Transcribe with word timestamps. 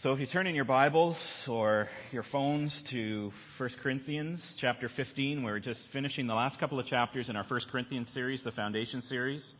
So 0.00 0.12
if 0.12 0.20
you 0.20 0.26
turn 0.26 0.46
in 0.46 0.54
your 0.54 0.64
Bibles 0.64 1.48
or 1.48 1.88
your 2.12 2.22
phones 2.22 2.82
to 2.82 3.32
1 3.56 3.70
Corinthians 3.82 4.54
chapter 4.56 4.88
15, 4.88 5.42
we're 5.42 5.58
just 5.58 5.88
finishing 5.88 6.28
the 6.28 6.36
last 6.36 6.60
couple 6.60 6.78
of 6.78 6.86
chapters 6.86 7.30
in 7.30 7.34
our 7.34 7.42
1 7.42 7.60
Corinthians 7.68 8.08
series, 8.10 8.44
the 8.44 8.52
Foundation 8.52 9.02
series. 9.02 9.52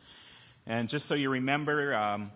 And 0.65 0.89
just 0.89 1.07
so 1.07 1.17
you 1.17 1.31
remember, 1.31 1.93
um, 1.93 2.31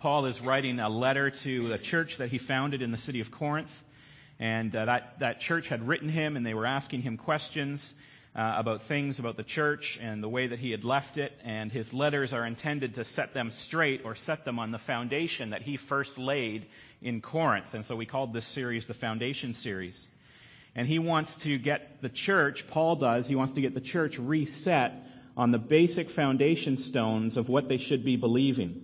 Paul 0.00 0.26
is 0.26 0.42
writing 0.42 0.78
a 0.78 0.90
letter 0.90 1.30
to 1.30 1.72
a 1.72 1.78
church 1.78 2.18
that 2.18 2.28
he 2.28 2.36
founded 2.36 2.82
in 2.82 2.90
the 2.90 2.98
city 2.98 3.20
of 3.20 3.30
Corinth. 3.30 3.82
And 4.38 4.76
uh, 4.76 4.84
that, 4.84 5.20
that 5.20 5.40
church 5.40 5.68
had 5.68 5.88
written 5.88 6.10
him 6.10 6.36
and 6.36 6.44
they 6.44 6.52
were 6.52 6.66
asking 6.66 7.00
him 7.00 7.16
questions 7.16 7.94
uh, 8.34 8.54
about 8.56 8.82
things 8.82 9.18
about 9.18 9.36
the 9.36 9.44
church 9.44 9.98
and 10.02 10.22
the 10.22 10.28
way 10.28 10.48
that 10.48 10.58
he 10.58 10.70
had 10.70 10.84
left 10.84 11.18
it. 11.18 11.32
And 11.44 11.70
his 11.70 11.92
letters 11.92 12.32
are 12.32 12.44
intended 12.44 12.94
to 12.94 13.04
set 13.04 13.32
them 13.32 13.50
straight 13.50 14.02
or 14.04 14.14
set 14.14 14.44
them 14.44 14.58
on 14.58 14.70
the 14.70 14.78
foundation 14.78 15.50
that 15.50 15.62
he 15.62 15.76
first 15.76 16.18
laid 16.18 16.66
in 17.00 17.20
Corinth. 17.20 17.74
And 17.74 17.84
so 17.84 17.94
we 17.94 18.06
called 18.06 18.32
this 18.32 18.46
series 18.46 18.86
the 18.86 18.94
Foundation 18.94 19.54
Series. 19.54 20.08
And 20.74 20.88
he 20.88 20.98
wants 20.98 21.36
to 21.36 21.56
get 21.56 22.02
the 22.02 22.08
church, 22.08 22.66
Paul 22.68 22.96
does, 22.96 23.28
he 23.28 23.36
wants 23.36 23.52
to 23.52 23.60
get 23.60 23.74
the 23.74 23.80
church 23.80 24.18
reset 24.18 24.92
on 25.36 25.52
the 25.52 25.58
basic 25.58 26.10
foundation 26.10 26.76
stones 26.76 27.36
of 27.36 27.48
what 27.48 27.68
they 27.68 27.78
should 27.78 28.04
be 28.04 28.16
believing. 28.16 28.82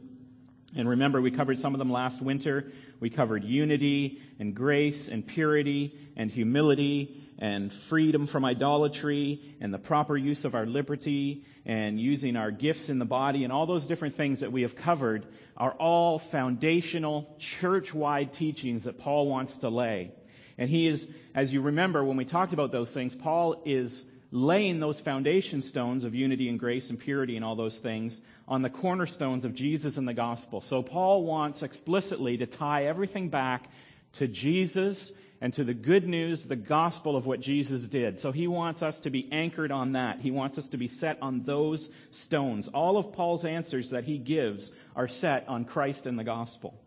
And 0.76 0.88
remember, 0.88 1.20
we 1.20 1.32
covered 1.32 1.58
some 1.58 1.74
of 1.74 1.80
them 1.80 1.90
last 1.90 2.22
winter. 2.22 2.72
We 3.00 3.10
covered 3.10 3.42
unity 3.42 4.20
and 4.38 4.54
grace 4.54 5.08
and 5.08 5.26
purity 5.26 5.98
and 6.16 6.30
humility 6.30 7.24
and 7.40 7.72
freedom 7.72 8.26
from 8.26 8.44
idolatry 8.44 9.40
and 9.60 9.72
the 9.72 9.78
proper 9.78 10.16
use 10.16 10.44
of 10.44 10.54
our 10.54 10.66
liberty 10.66 11.44
and 11.64 11.98
using 11.98 12.36
our 12.36 12.50
gifts 12.50 12.90
in 12.90 12.98
the 12.98 13.06
body 13.06 13.44
and 13.44 13.52
all 13.52 13.64
those 13.64 13.86
different 13.86 14.14
things 14.14 14.40
that 14.40 14.52
we 14.52 14.62
have 14.62 14.76
covered 14.76 15.26
are 15.56 15.72
all 15.72 16.18
foundational 16.18 17.34
church-wide 17.38 18.32
teachings 18.34 18.84
that 18.84 18.98
Paul 18.98 19.26
wants 19.26 19.56
to 19.58 19.70
lay. 19.70 20.12
And 20.58 20.68
he 20.68 20.86
is, 20.86 21.08
as 21.34 21.50
you 21.52 21.62
remember 21.62 22.04
when 22.04 22.18
we 22.18 22.26
talked 22.26 22.52
about 22.52 22.72
those 22.72 22.92
things, 22.92 23.16
Paul 23.16 23.62
is 23.64 24.04
laying 24.30 24.78
those 24.78 25.00
foundation 25.00 25.62
stones 25.62 26.04
of 26.04 26.14
unity 26.14 26.48
and 26.48 26.58
grace 26.58 26.90
and 26.90 26.98
purity 26.98 27.36
and 27.36 27.44
all 27.44 27.56
those 27.56 27.78
things 27.78 28.20
on 28.46 28.62
the 28.62 28.70
cornerstones 28.70 29.44
of 29.46 29.54
Jesus 29.54 29.96
and 29.96 30.06
the 30.06 30.14
gospel. 30.14 30.60
So 30.60 30.82
Paul 30.82 31.24
wants 31.24 31.62
explicitly 31.62 32.36
to 32.36 32.46
tie 32.46 32.84
everything 32.84 33.30
back 33.30 33.68
to 34.14 34.28
Jesus 34.28 35.10
and 35.40 35.54
to 35.54 35.64
the 35.64 35.74
good 35.74 36.06
news, 36.06 36.42
the 36.42 36.56
gospel 36.56 37.16
of 37.16 37.24
what 37.24 37.40
Jesus 37.40 37.88
did. 37.88 38.20
So 38.20 38.30
he 38.30 38.46
wants 38.46 38.82
us 38.82 39.00
to 39.00 39.10
be 39.10 39.26
anchored 39.32 39.72
on 39.72 39.92
that. 39.92 40.20
He 40.20 40.30
wants 40.30 40.58
us 40.58 40.68
to 40.68 40.76
be 40.76 40.88
set 40.88 41.18
on 41.22 41.42
those 41.44 41.88
stones. 42.10 42.68
All 42.68 42.98
of 42.98 43.12
Paul's 43.12 43.46
answers 43.46 43.90
that 43.90 44.04
he 44.04 44.18
gives 44.18 44.70
are 44.94 45.08
set 45.08 45.48
on 45.48 45.64
Christ 45.64 46.06
and 46.06 46.18
the 46.18 46.24
gospel. 46.24 46.78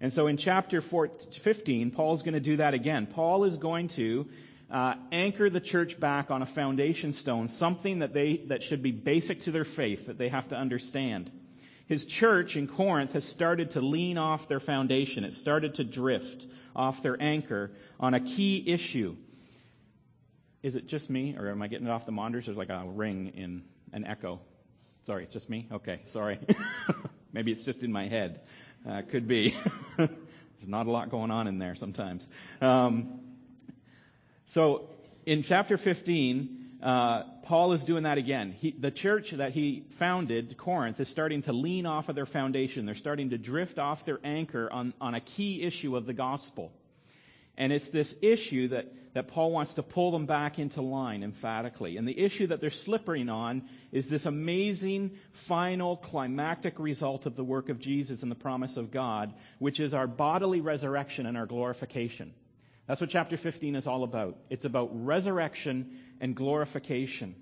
And 0.00 0.12
so 0.12 0.26
in 0.26 0.36
chapter 0.36 0.80
15, 0.80 1.92
Paul's 1.92 2.22
going 2.22 2.34
to 2.34 2.40
do 2.40 2.56
that 2.56 2.74
again. 2.74 3.06
Paul 3.06 3.44
is 3.44 3.56
going 3.56 3.88
to 3.88 4.26
uh, 4.70 4.94
anchor 5.12 5.48
the 5.48 5.60
church 5.60 5.98
back 5.98 6.30
on 6.30 6.42
a 6.42 6.46
foundation 6.46 7.12
stone, 7.12 7.48
something 7.48 8.00
that 8.00 8.12
they 8.12 8.38
that 8.48 8.62
should 8.62 8.82
be 8.82 8.90
basic 8.90 9.42
to 9.42 9.52
their 9.52 9.64
faith 9.64 10.06
that 10.06 10.18
they 10.18 10.28
have 10.28 10.48
to 10.48 10.56
understand. 10.56 11.30
His 11.86 12.04
church 12.04 12.56
in 12.56 12.66
Corinth 12.66 13.12
has 13.12 13.24
started 13.24 13.72
to 13.72 13.80
lean 13.80 14.18
off 14.18 14.48
their 14.48 14.60
foundation. 14.60 15.24
It 15.24 15.32
started 15.32 15.76
to 15.76 15.84
drift 15.84 16.46
off 16.74 17.02
their 17.02 17.20
anchor 17.20 17.70
on 18.00 18.14
a 18.14 18.20
key 18.20 18.62
issue. 18.66 19.16
Is 20.62 20.74
it 20.74 20.88
just 20.88 21.08
me, 21.08 21.36
or 21.38 21.48
am 21.48 21.62
I 21.62 21.68
getting 21.68 21.86
it 21.86 21.90
off 21.90 22.04
the 22.04 22.12
monitors? 22.12 22.46
There's 22.46 22.58
like 22.58 22.70
a 22.70 22.84
ring 22.84 23.32
in 23.36 23.62
an 23.92 24.04
echo. 24.04 24.40
Sorry, 25.06 25.22
it's 25.22 25.32
just 25.32 25.48
me? 25.48 25.68
Okay, 25.70 26.00
sorry. 26.06 26.40
Maybe 27.32 27.52
it's 27.52 27.64
just 27.64 27.84
in 27.84 27.92
my 27.92 28.08
head. 28.08 28.40
Uh, 28.88 29.02
could 29.02 29.28
be. 29.28 29.54
There's 29.96 30.10
not 30.66 30.86
a 30.86 30.90
lot 30.90 31.10
going 31.10 31.30
on 31.30 31.46
in 31.46 31.58
there 31.58 31.76
sometimes. 31.76 32.26
Um, 32.60 33.20
so, 34.46 34.88
in 35.24 35.44
chapter 35.44 35.76
15, 35.76 36.55
uh, 36.82 37.22
Paul 37.44 37.72
is 37.72 37.84
doing 37.84 38.02
that 38.02 38.18
again. 38.18 38.52
He, 38.52 38.70
the 38.70 38.90
church 38.90 39.30
that 39.30 39.52
he 39.52 39.84
founded, 39.98 40.56
Corinth, 40.56 41.00
is 41.00 41.08
starting 41.08 41.42
to 41.42 41.52
lean 41.52 41.86
off 41.86 42.08
of 42.08 42.14
their 42.14 42.26
foundation. 42.26 42.86
They're 42.86 42.94
starting 42.94 43.30
to 43.30 43.38
drift 43.38 43.78
off 43.78 44.04
their 44.04 44.20
anchor 44.22 44.70
on, 44.70 44.92
on 45.00 45.14
a 45.14 45.20
key 45.20 45.62
issue 45.62 45.96
of 45.96 46.06
the 46.06 46.12
gospel. 46.12 46.72
And 47.56 47.72
it's 47.72 47.88
this 47.88 48.14
issue 48.20 48.68
that, 48.68 48.92
that 49.14 49.28
Paul 49.28 49.50
wants 49.50 49.74
to 49.74 49.82
pull 49.82 50.10
them 50.10 50.26
back 50.26 50.58
into 50.58 50.82
line 50.82 51.22
emphatically. 51.22 51.96
And 51.96 52.06
the 52.06 52.18
issue 52.18 52.48
that 52.48 52.60
they're 52.60 52.68
slipping 52.68 53.30
on 53.30 53.62
is 53.90 54.08
this 54.08 54.26
amazing 54.26 55.12
final 55.32 55.96
climactic 55.96 56.78
result 56.78 57.24
of 57.24 57.34
the 57.34 57.44
work 57.44 57.70
of 57.70 57.78
Jesus 57.78 58.22
and 58.22 58.30
the 58.30 58.36
promise 58.36 58.76
of 58.76 58.90
God, 58.90 59.32
which 59.58 59.80
is 59.80 59.94
our 59.94 60.06
bodily 60.06 60.60
resurrection 60.60 61.24
and 61.24 61.38
our 61.38 61.46
glorification. 61.46 62.34
That's 62.86 63.00
what 63.00 63.10
chapter 63.10 63.36
15 63.36 63.74
is 63.74 63.86
all 63.86 64.04
about. 64.04 64.36
It's 64.48 64.64
about 64.64 64.90
resurrection 65.04 65.98
and 66.20 66.34
glorification. 66.34 67.34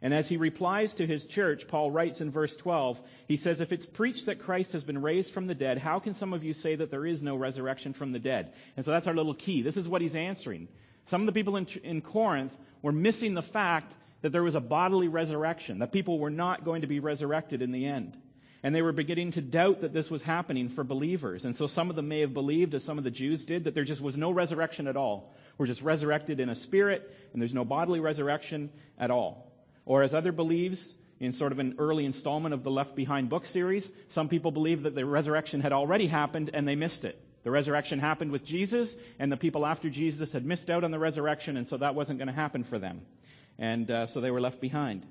And 0.00 0.12
as 0.12 0.28
he 0.28 0.36
replies 0.36 0.94
to 0.94 1.06
his 1.06 1.24
church, 1.24 1.66
Paul 1.66 1.90
writes 1.90 2.20
in 2.20 2.30
verse 2.30 2.54
12, 2.56 3.00
he 3.26 3.38
says, 3.38 3.60
If 3.60 3.72
it's 3.72 3.86
preached 3.86 4.26
that 4.26 4.40
Christ 4.40 4.74
has 4.74 4.84
been 4.84 5.00
raised 5.00 5.32
from 5.32 5.46
the 5.46 5.54
dead, 5.54 5.78
how 5.78 5.98
can 5.98 6.12
some 6.12 6.34
of 6.34 6.44
you 6.44 6.52
say 6.52 6.76
that 6.76 6.90
there 6.90 7.06
is 7.06 7.22
no 7.22 7.36
resurrection 7.36 7.94
from 7.94 8.12
the 8.12 8.18
dead? 8.18 8.52
And 8.76 8.84
so 8.84 8.90
that's 8.90 9.06
our 9.06 9.14
little 9.14 9.34
key. 9.34 9.62
This 9.62 9.78
is 9.78 9.88
what 9.88 10.02
he's 10.02 10.14
answering. 10.14 10.68
Some 11.06 11.22
of 11.22 11.26
the 11.26 11.32
people 11.32 11.56
in, 11.56 11.66
in 11.82 12.02
Corinth 12.02 12.56
were 12.82 12.92
missing 12.92 13.34
the 13.34 13.42
fact 13.42 13.96
that 14.20 14.30
there 14.30 14.42
was 14.42 14.54
a 14.54 14.60
bodily 14.60 15.08
resurrection, 15.08 15.78
that 15.78 15.92
people 15.92 16.18
were 16.18 16.30
not 16.30 16.64
going 16.64 16.82
to 16.82 16.86
be 16.86 17.00
resurrected 17.00 17.62
in 17.62 17.72
the 17.72 17.86
end. 17.86 18.16
And 18.64 18.74
they 18.74 18.80
were 18.80 18.92
beginning 18.92 19.32
to 19.32 19.42
doubt 19.42 19.82
that 19.82 19.92
this 19.92 20.10
was 20.10 20.22
happening 20.22 20.70
for 20.70 20.84
believers. 20.84 21.44
And 21.44 21.54
so 21.54 21.66
some 21.66 21.90
of 21.90 21.96
them 21.96 22.08
may 22.08 22.20
have 22.20 22.32
believed, 22.32 22.74
as 22.74 22.82
some 22.82 22.96
of 22.96 23.04
the 23.04 23.10
Jews 23.10 23.44
did, 23.44 23.64
that 23.64 23.74
there 23.74 23.84
just 23.84 24.00
was 24.00 24.16
no 24.16 24.30
resurrection 24.30 24.88
at 24.88 24.96
all. 24.96 25.34
We're 25.58 25.66
just 25.66 25.82
resurrected 25.82 26.40
in 26.40 26.48
a 26.48 26.54
spirit, 26.54 27.14
and 27.34 27.42
there's 27.42 27.52
no 27.52 27.66
bodily 27.66 28.00
resurrection 28.00 28.70
at 28.98 29.10
all. 29.10 29.52
Or 29.84 30.02
as 30.02 30.14
other 30.14 30.32
believes, 30.32 30.94
in 31.20 31.32
sort 31.32 31.52
of 31.52 31.58
an 31.58 31.74
early 31.78 32.06
installment 32.06 32.54
of 32.54 32.64
the 32.64 32.70
Left 32.70 32.96
Behind 32.96 33.28
book 33.28 33.44
series, 33.44 33.92
some 34.08 34.30
people 34.30 34.50
believe 34.50 34.84
that 34.84 34.94
the 34.94 35.04
resurrection 35.04 35.60
had 35.60 35.74
already 35.74 36.06
happened 36.06 36.50
and 36.54 36.66
they 36.66 36.74
missed 36.74 37.04
it. 37.04 37.20
The 37.42 37.50
resurrection 37.50 37.98
happened 37.98 38.32
with 38.32 38.46
Jesus, 38.46 38.96
and 39.18 39.30
the 39.30 39.36
people 39.36 39.66
after 39.66 39.90
Jesus 39.90 40.32
had 40.32 40.46
missed 40.46 40.70
out 40.70 40.84
on 40.84 40.90
the 40.90 40.98
resurrection, 40.98 41.58
and 41.58 41.68
so 41.68 41.76
that 41.76 41.94
wasn't 41.94 42.18
going 42.18 42.28
to 42.28 42.34
happen 42.34 42.64
for 42.64 42.78
them. 42.78 43.02
And 43.58 43.90
uh, 43.90 44.06
so 44.06 44.22
they 44.22 44.30
were 44.30 44.40
left 44.40 44.62
behind. 44.62 45.04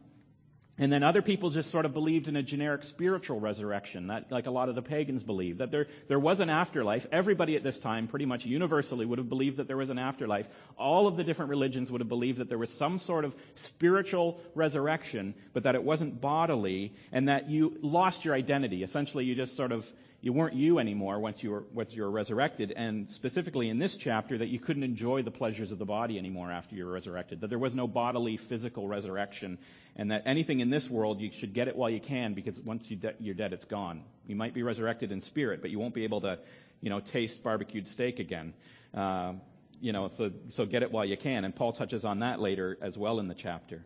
And 0.80 0.92
then 0.92 1.04
other 1.04 1.22
people 1.22 1.52
just 1.52 1.70
sort 1.70 1.86
of 1.86 1.94
believed 1.94 2.28
in 2.28 2.36
a 2.36 2.42
generic 2.42 2.84
spiritual 2.84 3.40
resurrection, 3.40 4.08
that, 4.08 4.32
like 4.32 4.48
a 4.48 4.52
lot 4.52 4.70
of 4.70 4.76
the 4.76 4.82
pagans 4.82 5.22
believed, 5.22 5.60
that 5.60 5.70
there, 5.70 5.86
there 6.08 6.20
was 6.20 6.40
an 6.40 6.50
afterlife. 6.50 7.06
Everybody 7.12 7.56
at 7.56 7.64
this 7.64 7.78
time, 7.78 8.08
pretty 8.08 8.26
much 8.26 8.44
universally, 8.44 9.06
would 9.06 9.20
have 9.20 9.30
believed 9.30 9.58
that 9.58 9.68
there 9.68 9.78
was 9.78 9.92
an 9.92 10.00
afterlife. 10.00 10.50
All 10.76 11.06
of 11.06 11.16
the 11.16 11.24
different 11.24 11.52
religions 11.52 11.92
would 11.92 12.02
have 12.02 12.10
believed 12.10 12.40
that 12.40 12.50
there 12.50 12.58
was 12.58 12.74
some 12.74 12.98
sort 12.98 13.24
of 13.24 13.36
spiritual 13.54 14.42
resurrection, 14.56 15.36
but 15.54 15.64
that 15.64 15.76
it 15.76 15.84
wasn't 15.84 16.20
bodily, 16.20 16.96
and 17.12 17.30
that 17.30 17.52
you 17.52 17.78
lost 17.84 18.26
your 18.26 18.34
identity. 18.34 18.82
Essentially, 18.82 19.26
you 19.26 19.36
just 19.36 19.56
sort 19.56 19.72
of 19.72 19.92
you 20.24 20.32
weren't 20.32 20.56
you 20.56 20.80
anymore 20.80 21.20
once 21.20 21.44
you 21.44 21.52
were 21.52 21.66
once 21.74 21.94
you 21.94 22.02
were 22.02 22.10
resurrected, 22.10 22.72
and 22.72 23.12
specifically 23.12 23.68
in 23.68 23.78
this 23.78 23.98
chapter 23.98 24.38
that 24.38 24.48
you 24.48 24.58
couldn't 24.58 24.84
enjoy 24.84 25.22
the 25.22 25.32
pleasures 25.32 25.74
of 25.74 25.80
the 25.80 25.86
body 25.86 26.18
anymore 26.18 26.50
after 26.50 26.76
you 26.76 26.86
were 26.86 26.94
resurrected. 26.94 27.42
That 27.42 27.50
there 27.50 27.60
was 27.60 27.76
no 27.76 27.88
bodily 27.88 28.38
physical 28.38 28.88
resurrection, 28.88 29.58
and 29.98 30.12
that 30.12 30.24
anything 30.26 30.62
in 30.62 30.70
this 30.70 30.90
world 30.90 31.20
you 31.20 31.30
should 31.34 31.54
get 31.54 31.68
it 31.68 31.76
while 31.76 31.90
you 31.90 32.00
can 32.00 32.36
because 32.36 32.58
once 32.62 32.90
you 32.90 32.96
de- 32.96 33.16
you're 33.20 33.36
dead, 33.36 33.52
it's 33.52 33.66
gone. 33.66 34.06
You 34.26 34.38
might 34.38 34.54
be 34.54 34.64
resurrected 34.64 35.12
in 35.12 35.22
spirit, 35.22 35.60
but 35.62 35.72
you 35.72 35.78
won't 35.78 35.94
be 35.94 36.06
able 36.06 36.22
to, 36.22 36.40
you 36.80 36.90
know, 36.90 37.02
taste 37.02 37.44
barbecued 37.44 37.90
steak 37.90 38.20
again. 38.20 38.54
Uh, 38.94 39.34
you 39.82 39.92
know, 39.92 40.08
so 40.08 40.32
so 40.48 40.66
get 40.66 40.84
it 40.84 40.92
while 40.94 41.04
you 41.04 41.18
can. 41.18 41.44
And 41.44 41.54
Paul 41.54 41.74
touches 41.74 42.06
on 42.06 42.20
that 42.20 42.40
later 42.40 42.78
as 42.82 42.98
well 42.98 43.20
in 43.20 43.28
the 43.28 43.36
chapter. 43.36 43.84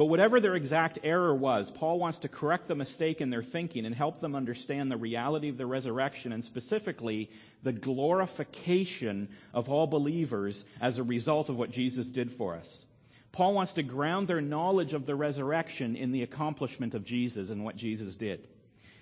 But 0.00 0.06
whatever 0.06 0.40
their 0.40 0.56
exact 0.56 1.00
error 1.02 1.34
was, 1.34 1.70
Paul 1.70 1.98
wants 1.98 2.20
to 2.20 2.28
correct 2.28 2.68
the 2.68 2.74
mistake 2.74 3.20
in 3.20 3.28
their 3.28 3.42
thinking 3.42 3.84
and 3.84 3.94
help 3.94 4.22
them 4.22 4.34
understand 4.34 4.90
the 4.90 4.96
reality 4.96 5.50
of 5.50 5.58
the 5.58 5.66
resurrection 5.66 6.32
and 6.32 6.42
specifically 6.42 7.28
the 7.62 7.74
glorification 7.74 9.28
of 9.52 9.68
all 9.68 9.86
believers 9.86 10.64
as 10.80 10.96
a 10.96 11.02
result 11.02 11.50
of 11.50 11.58
what 11.58 11.70
Jesus 11.70 12.06
did 12.06 12.32
for 12.32 12.54
us. 12.54 12.86
Paul 13.32 13.52
wants 13.52 13.74
to 13.74 13.82
ground 13.82 14.26
their 14.26 14.40
knowledge 14.40 14.94
of 14.94 15.04
the 15.04 15.14
resurrection 15.14 15.96
in 15.96 16.12
the 16.12 16.22
accomplishment 16.22 16.94
of 16.94 17.04
Jesus 17.04 17.50
and 17.50 17.62
what 17.62 17.76
Jesus 17.76 18.16
did. 18.16 18.48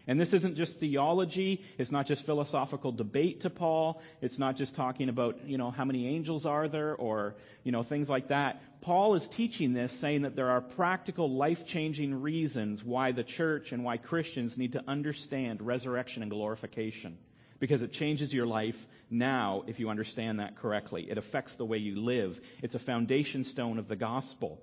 And 0.09 0.19
this 0.19 0.33
isn't 0.33 0.57
just 0.57 0.81
theology. 0.81 1.63
It's 1.77 1.93
not 1.93 2.07
just 2.07 2.25
philosophical 2.25 2.93
debate 2.93 3.43
to 3.43 3.51
Paul. 3.51 4.01
It's 4.23 4.39
not 4.39 4.57
just 4.57 4.75
talking 4.75 5.11
about, 5.11 5.47
you 5.47 5.59
know, 5.59 5.71
how 5.71 5.85
many 5.85 6.09
angels 6.09 6.47
are 6.47 6.67
there 6.67 6.97
or, 6.97 7.37
you 7.63 7.73
know, 7.73 7.83
things 7.83 8.09
like 8.09 8.29
that. 8.29 8.63
Paul 8.81 9.15
is 9.17 9.29
teaching 9.29 9.75
this 9.75 9.93
saying 9.93 10.23
that 10.23 10.35
there 10.35 10.49
are 10.51 10.63
practical 10.63 11.31
life-changing 11.31 12.23
reasons 12.23 12.83
why 12.83 13.13
the 13.13 13.23
church 13.23 13.73
and 13.73 13.85
why 13.85 13.99
Christians 13.99 14.57
need 14.57 14.73
to 14.73 14.83
understand 14.89 15.61
resurrection 15.61 16.23
and 16.23 16.31
glorification. 16.31 17.19
Because 17.61 17.83
it 17.83 17.93
changes 17.93 18.33
your 18.33 18.47
life 18.47 18.87
now 19.11 19.65
if 19.67 19.79
you 19.79 19.91
understand 19.91 20.41
that 20.41 20.57
correctly. 20.57 21.11
It 21.11 21.19
affects 21.19 21.57
the 21.57 21.67
way 21.67 21.79
you 21.79 22.01
live. 22.01 22.41
It's 22.63 22.75
a 22.75 22.79
foundation 22.79 23.45
stone 23.45 23.79
of 23.79 23.89
the 23.89 23.97
gospel. 23.97 24.63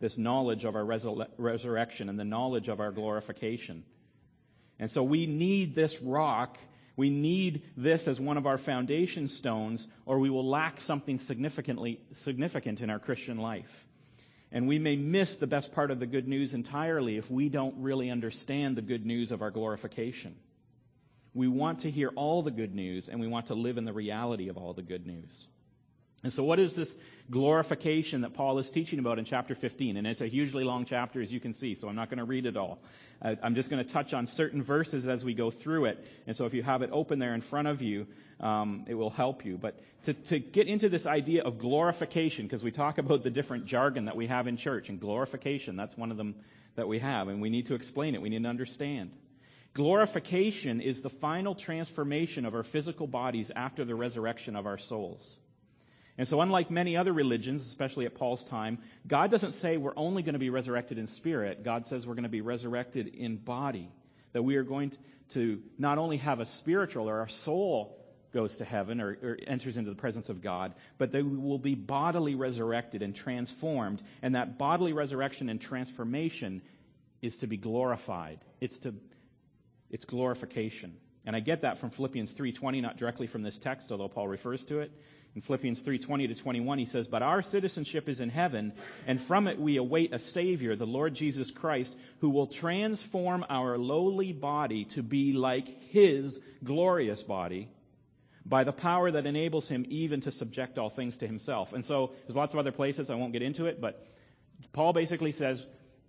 This 0.00 0.18
knowledge 0.18 0.64
of 0.64 0.74
our 0.76 0.84
resurrection 0.84 2.10
and 2.10 2.18
the 2.18 2.24
knowledge 2.24 2.68
of 2.68 2.80
our 2.80 2.92
glorification. 2.92 3.84
And 4.78 4.90
so 4.90 5.02
we 5.02 5.26
need 5.26 5.74
this 5.74 6.00
rock 6.02 6.58
We 6.96 7.10
need 7.10 7.62
this 7.76 8.06
as 8.06 8.20
one 8.20 8.36
of 8.36 8.46
our 8.46 8.58
foundation 8.58 9.28
stones, 9.28 9.88
or 10.06 10.18
we 10.18 10.30
will 10.30 10.48
lack 10.48 10.80
something 10.80 11.18
significantly 11.18 12.00
significant 12.14 12.80
in 12.80 12.90
our 12.90 13.00
Christian 13.00 13.38
life. 13.38 13.86
And 14.52 14.68
we 14.68 14.78
may 14.78 14.94
miss 14.94 15.34
the 15.34 15.48
best 15.48 15.72
part 15.72 15.90
of 15.90 15.98
the 15.98 16.06
good 16.06 16.28
news 16.28 16.54
entirely 16.54 17.16
if 17.16 17.28
we 17.28 17.48
don't 17.48 17.74
really 17.78 18.10
understand 18.10 18.76
the 18.76 18.82
good 18.82 19.04
news 19.04 19.32
of 19.32 19.42
our 19.42 19.50
glorification. 19.50 20.36
We 21.34 21.48
want 21.48 21.80
to 21.80 21.90
hear 21.90 22.10
all 22.14 22.42
the 22.42 22.52
good 22.52 22.76
news, 22.76 23.08
and 23.08 23.18
we 23.18 23.26
want 23.26 23.46
to 23.46 23.54
live 23.54 23.76
in 23.76 23.84
the 23.84 23.92
reality 23.92 24.48
of 24.48 24.56
all 24.56 24.72
the 24.72 24.82
good 24.82 25.04
news. 25.04 25.48
And 26.24 26.32
so, 26.32 26.42
what 26.42 26.58
is 26.58 26.74
this 26.74 26.96
glorification 27.30 28.22
that 28.22 28.32
Paul 28.32 28.58
is 28.58 28.70
teaching 28.70 28.98
about 28.98 29.18
in 29.18 29.26
chapter 29.26 29.54
15? 29.54 29.98
And 29.98 30.06
it's 30.06 30.22
a 30.22 30.26
hugely 30.26 30.64
long 30.64 30.86
chapter, 30.86 31.20
as 31.20 31.30
you 31.30 31.38
can 31.38 31.52
see, 31.52 31.74
so 31.74 31.86
I'm 31.86 31.94
not 31.94 32.08
going 32.08 32.18
to 32.18 32.24
read 32.24 32.46
it 32.46 32.56
all. 32.56 32.78
I'm 33.20 33.54
just 33.54 33.68
going 33.68 33.84
to 33.84 33.92
touch 33.92 34.14
on 34.14 34.26
certain 34.26 34.62
verses 34.62 35.06
as 35.06 35.22
we 35.22 35.34
go 35.34 35.50
through 35.50 35.84
it. 35.84 36.08
And 36.26 36.34
so, 36.34 36.46
if 36.46 36.54
you 36.54 36.62
have 36.62 36.80
it 36.80 36.88
open 36.92 37.18
there 37.18 37.34
in 37.34 37.42
front 37.42 37.68
of 37.68 37.82
you, 37.82 38.06
um, 38.40 38.86
it 38.88 38.94
will 38.94 39.10
help 39.10 39.44
you. 39.44 39.58
But 39.58 39.78
to, 40.04 40.14
to 40.14 40.38
get 40.38 40.66
into 40.66 40.88
this 40.88 41.06
idea 41.06 41.42
of 41.42 41.58
glorification, 41.58 42.46
because 42.46 42.64
we 42.64 42.70
talk 42.70 42.96
about 42.96 43.22
the 43.22 43.30
different 43.30 43.66
jargon 43.66 44.06
that 44.06 44.16
we 44.16 44.26
have 44.26 44.46
in 44.46 44.56
church, 44.56 44.88
and 44.88 44.98
glorification, 44.98 45.76
that's 45.76 45.94
one 45.94 46.10
of 46.10 46.16
them 46.16 46.36
that 46.76 46.88
we 46.88 47.00
have, 47.00 47.28
and 47.28 47.42
we 47.42 47.50
need 47.50 47.66
to 47.66 47.74
explain 47.74 48.14
it, 48.14 48.22
we 48.22 48.30
need 48.30 48.42
to 48.44 48.48
understand. 48.48 49.10
Glorification 49.74 50.80
is 50.80 51.02
the 51.02 51.10
final 51.10 51.54
transformation 51.54 52.46
of 52.46 52.54
our 52.54 52.62
physical 52.62 53.06
bodies 53.06 53.50
after 53.54 53.84
the 53.84 53.94
resurrection 53.94 54.56
of 54.56 54.66
our 54.66 54.78
souls. 54.78 55.36
And 56.16 56.28
so, 56.28 56.40
unlike 56.40 56.70
many 56.70 56.96
other 56.96 57.12
religions, 57.12 57.62
especially 57.62 58.06
at 58.06 58.14
Paul's 58.14 58.44
time, 58.44 58.78
God 59.06 59.30
doesn't 59.30 59.52
say 59.52 59.76
we're 59.76 59.96
only 59.96 60.22
going 60.22 60.34
to 60.34 60.38
be 60.38 60.50
resurrected 60.50 60.98
in 60.98 61.08
spirit. 61.08 61.64
God 61.64 61.86
says 61.86 62.06
we're 62.06 62.14
going 62.14 62.22
to 62.22 62.28
be 62.28 62.40
resurrected 62.40 63.08
in 63.08 63.36
body. 63.36 63.90
That 64.32 64.42
we 64.42 64.56
are 64.56 64.62
going 64.62 64.92
to 65.30 65.60
not 65.78 65.98
only 65.98 66.18
have 66.18 66.40
a 66.40 66.46
spiritual 66.46 67.08
or 67.08 67.20
our 67.20 67.28
soul 67.28 67.98
goes 68.32 68.56
to 68.56 68.64
heaven 68.64 69.00
or, 69.00 69.16
or, 69.22 69.38
enters 69.46 69.76
into 69.76 69.90
the 69.90 69.96
presence 69.96 70.28
of 70.28 70.42
God, 70.42 70.74
but 70.98 71.12
that 71.12 71.24
we 71.24 71.36
will 71.36 71.58
be 71.58 71.76
bodily 71.76 72.34
resurrected 72.34 73.00
and 73.00 73.14
transformed. 73.14 74.02
And 74.22 74.34
that 74.34 74.58
bodily 74.58 74.92
resurrection 74.92 75.48
and 75.48 75.60
transformation 75.60 76.60
is 77.22 77.38
to 77.38 77.46
be 77.46 77.56
glorified. 77.56 78.40
It's 78.60 78.76
to, 78.78 78.94
it's 79.88 80.04
glorification. 80.04 80.96
And 81.24 81.34
I 81.34 81.40
get 81.40 81.62
that 81.62 81.78
from 81.78 81.90
Philippians 81.90 82.34
3:20, 82.34 82.82
not 82.82 82.98
directly 82.98 83.26
from 83.26 83.42
this 83.42 83.58
text, 83.58 83.90
although 83.90 84.08
Paul 84.08 84.28
refers 84.28 84.64
to 84.66 84.80
it. 84.80 84.92
In 85.34 85.40
Philippians 85.40 85.82
3:20 85.82 86.28
to 86.28 86.34
21, 86.34 86.78
he 86.78 86.84
says, 86.84 87.08
"But 87.08 87.22
our 87.22 87.42
citizenship 87.42 88.08
is 88.08 88.20
in 88.20 88.28
heaven, 88.28 88.72
and 89.06 89.20
from 89.20 89.48
it 89.48 89.58
we 89.58 89.76
await 89.76 90.14
a 90.14 90.18
savior, 90.18 90.76
the 90.76 90.86
Lord 90.86 91.14
Jesus 91.14 91.50
Christ, 91.50 91.96
who 92.20 92.30
will 92.30 92.46
transform 92.46 93.44
our 93.48 93.76
lowly 93.76 94.32
body 94.32 94.84
to 94.86 95.02
be 95.02 95.32
like 95.32 95.82
his 95.90 96.40
glorious 96.62 97.22
body." 97.24 97.68
By 98.46 98.62
the 98.62 98.72
power 98.72 99.10
that 99.10 99.26
enables 99.26 99.68
him 99.68 99.86
even 99.88 100.20
to 100.20 100.30
subject 100.30 100.78
all 100.78 100.90
things 100.90 101.16
to 101.18 101.26
himself. 101.26 101.72
And 101.72 101.84
so, 101.84 102.12
there's 102.26 102.36
lots 102.36 102.54
of 102.54 102.60
other 102.60 102.72
places, 102.72 103.10
I 103.10 103.14
won't 103.14 103.32
get 103.32 103.42
into 103.42 103.66
it, 103.66 103.80
but 103.80 104.06
Paul 104.72 104.92
basically 104.92 105.32
says 105.32 105.64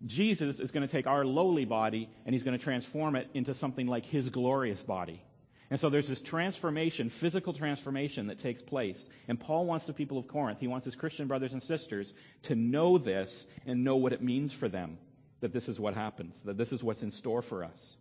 Jesus 0.06 0.60
is 0.60 0.72
going 0.72 0.86
to 0.86 0.92
take 0.92 1.08
our 1.08 1.26
lowly 1.26 1.66
body 1.66 2.10
and 2.26 2.36
he's 2.36 2.44
going 2.44 2.58
to 2.58 2.64
transform 2.64 3.16
it 3.16 3.30
into 3.34 3.54
something 3.54 3.88
like 3.88 4.06
his 4.06 4.30
glorious 4.30 4.84
body. 4.84 5.22
And 5.70 5.80
so 5.80 5.90
there's 5.90 6.08
this 6.08 6.22
transformation, 6.22 7.10
physical 7.10 7.54
transformation 7.54 8.28
that 8.28 8.40
takes 8.40 8.62
place. 8.62 9.04
And 9.28 9.40
Paul 9.40 9.66
wants 9.66 9.88
the 9.88 9.94
people 9.94 10.18
of 10.18 10.28
Corinth, 10.28 10.60
he 10.60 10.68
wants 10.68 10.86
his 10.86 10.96
Christian 10.96 11.28
brothers 11.28 11.54
and 11.54 11.64
sisters 11.64 12.14
to 12.44 12.56
know 12.56 12.98
this 12.98 13.46
and 13.66 13.84
know 13.84 13.96
what 13.96 14.14
it 14.14 14.22
means 14.22 14.54
for 14.54 14.70
them 14.70 14.98
that 15.42 15.54
this 15.54 15.68
is 15.68 15.80
what 15.80 15.94
happens, 15.94 16.42
that 16.44 16.58
this 16.58 16.72
is 16.72 16.84
what's 16.84 17.04
in 17.04 17.12
store 17.12 17.42
for 17.42 17.64
us. 17.64 17.98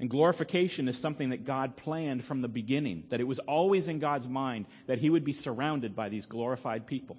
And 0.00 0.10
glorification 0.10 0.88
is 0.88 0.98
something 0.98 1.30
that 1.30 1.44
God 1.44 1.76
planned 1.76 2.24
from 2.24 2.40
the 2.40 2.48
beginning, 2.48 3.04
that 3.10 3.20
it 3.20 3.26
was 3.26 3.38
always 3.38 3.88
in 3.88 4.00
God's 4.00 4.28
mind 4.28 4.66
that 4.86 4.98
he 4.98 5.08
would 5.08 5.24
be 5.24 5.32
surrounded 5.32 5.94
by 5.94 6.08
these 6.08 6.26
glorified 6.26 6.86
people, 6.86 7.16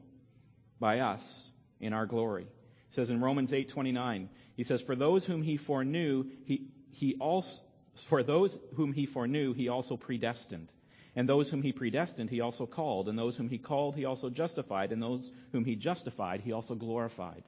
by 0.79 0.99
us 0.99 1.49
in 1.79 1.93
our 1.93 2.05
glory. 2.05 2.43
It 2.43 2.93
says 2.93 3.09
in 3.09 3.21
Romans 3.21 3.53
8:29, 3.53 4.29
he 4.55 4.63
says, 4.63 4.81
"For 4.81 4.95
those 4.95 5.25
whom 5.25 5.41
he 5.41 5.57
foreknew, 5.57 6.25
he 6.43 6.67
he 6.91 7.15
also 7.15 7.61
for 7.95 8.23
those 8.23 8.57
whom 8.75 8.93
he 8.93 9.05
foreknew, 9.05 9.53
he 9.53 9.69
also 9.69 9.97
predestined. 9.97 10.69
And 11.15 11.29
those 11.29 11.49
whom 11.49 11.61
he 11.61 11.71
predestined, 11.71 12.29
he 12.29 12.41
also 12.41 12.65
called. 12.65 13.07
And 13.07 13.17
those 13.17 13.35
whom 13.35 13.49
he 13.49 13.59
called, 13.59 13.95
he 13.95 14.05
also 14.05 14.29
justified. 14.29 14.91
And 14.91 15.01
those 15.01 15.31
whom 15.51 15.63
he 15.63 15.75
justified, 15.75 16.41
he 16.41 16.53
also 16.53 16.73
glorified. 16.73 17.43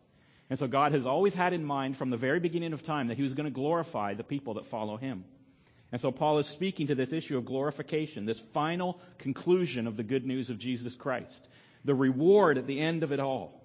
And 0.49 0.59
so 0.59 0.67
God 0.67 0.91
has 0.91 1.07
always 1.07 1.33
had 1.33 1.53
in 1.53 1.65
mind 1.65 1.97
from 1.97 2.11
the 2.11 2.17
very 2.17 2.39
beginning 2.39 2.73
of 2.73 2.83
time 2.83 3.07
that 3.07 3.17
he 3.17 3.23
was 3.23 3.33
going 3.33 3.45
to 3.45 3.51
glorify 3.51 4.13
the 4.13 4.23
people 4.23 4.55
that 4.55 4.67
follow 4.67 4.97
him. 4.97 5.25
And 5.91 5.99
so 5.99 6.11
Paul 6.11 6.37
is 6.37 6.47
speaking 6.47 6.87
to 6.87 6.95
this 6.95 7.13
issue 7.13 7.37
of 7.37 7.45
glorification, 7.45 8.25
this 8.25 8.39
final 8.39 8.99
conclusion 9.17 9.87
of 9.87 9.97
the 9.97 10.03
good 10.03 10.25
news 10.25 10.49
of 10.51 10.59
Jesus 10.59 10.93
Christ, 10.95 11.47
the 11.83 11.95
reward 11.95 12.57
at 12.57 12.67
the 12.67 12.79
end 12.79 13.01
of 13.01 13.11
it 13.11 13.19
all. 13.19 13.64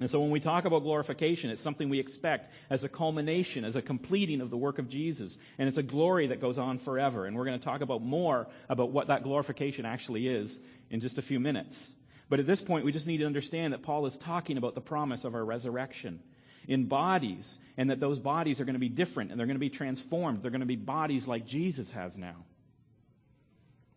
And 0.00 0.08
so 0.08 0.20
when 0.20 0.30
we 0.30 0.38
talk 0.38 0.64
about 0.64 0.84
glorification, 0.84 1.50
it's 1.50 1.60
something 1.60 1.88
we 1.88 1.98
expect 1.98 2.48
as 2.70 2.84
a 2.84 2.88
culmination, 2.88 3.64
as 3.64 3.74
a 3.74 3.82
completing 3.82 4.40
of 4.40 4.48
the 4.50 4.56
work 4.56 4.78
of 4.78 4.88
Jesus. 4.88 5.36
And 5.58 5.68
it's 5.68 5.78
a 5.78 5.82
glory 5.82 6.28
that 6.28 6.40
goes 6.40 6.56
on 6.56 6.78
forever. 6.78 7.26
And 7.26 7.36
we're 7.36 7.44
going 7.44 7.58
to 7.58 7.64
talk 7.64 7.80
about 7.80 8.00
more 8.00 8.46
about 8.68 8.92
what 8.92 9.08
that 9.08 9.24
glorification 9.24 9.84
actually 9.84 10.28
is 10.28 10.60
in 10.90 11.00
just 11.00 11.18
a 11.18 11.22
few 11.22 11.40
minutes. 11.40 11.92
But 12.28 12.38
at 12.38 12.46
this 12.46 12.60
point, 12.60 12.84
we 12.84 12.92
just 12.92 13.08
need 13.08 13.18
to 13.18 13.26
understand 13.26 13.72
that 13.72 13.82
Paul 13.82 14.06
is 14.06 14.16
talking 14.16 14.56
about 14.56 14.76
the 14.76 14.80
promise 14.80 15.24
of 15.24 15.34
our 15.34 15.44
resurrection 15.44 16.20
in 16.68 16.84
bodies, 16.84 17.58
and 17.78 17.88
that 17.88 17.98
those 17.98 18.18
bodies 18.18 18.60
are 18.60 18.66
going 18.66 18.74
to 18.74 18.78
be 18.78 18.90
different, 18.90 19.30
and 19.30 19.40
they're 19.40 19.46
going 19.46 19.56
to 19.56 19.60
be 19.60 19.70
transformed. 19.70 20.42
They're 20.42 20.50
going 20.50 20.60
to 20.60 20.66
be 20.66 20.76
bodies 20.76 21.26
like 21.26 21.46
Jesus 21.46 21.90
has 21.92 22.18
now. 22.18 22.44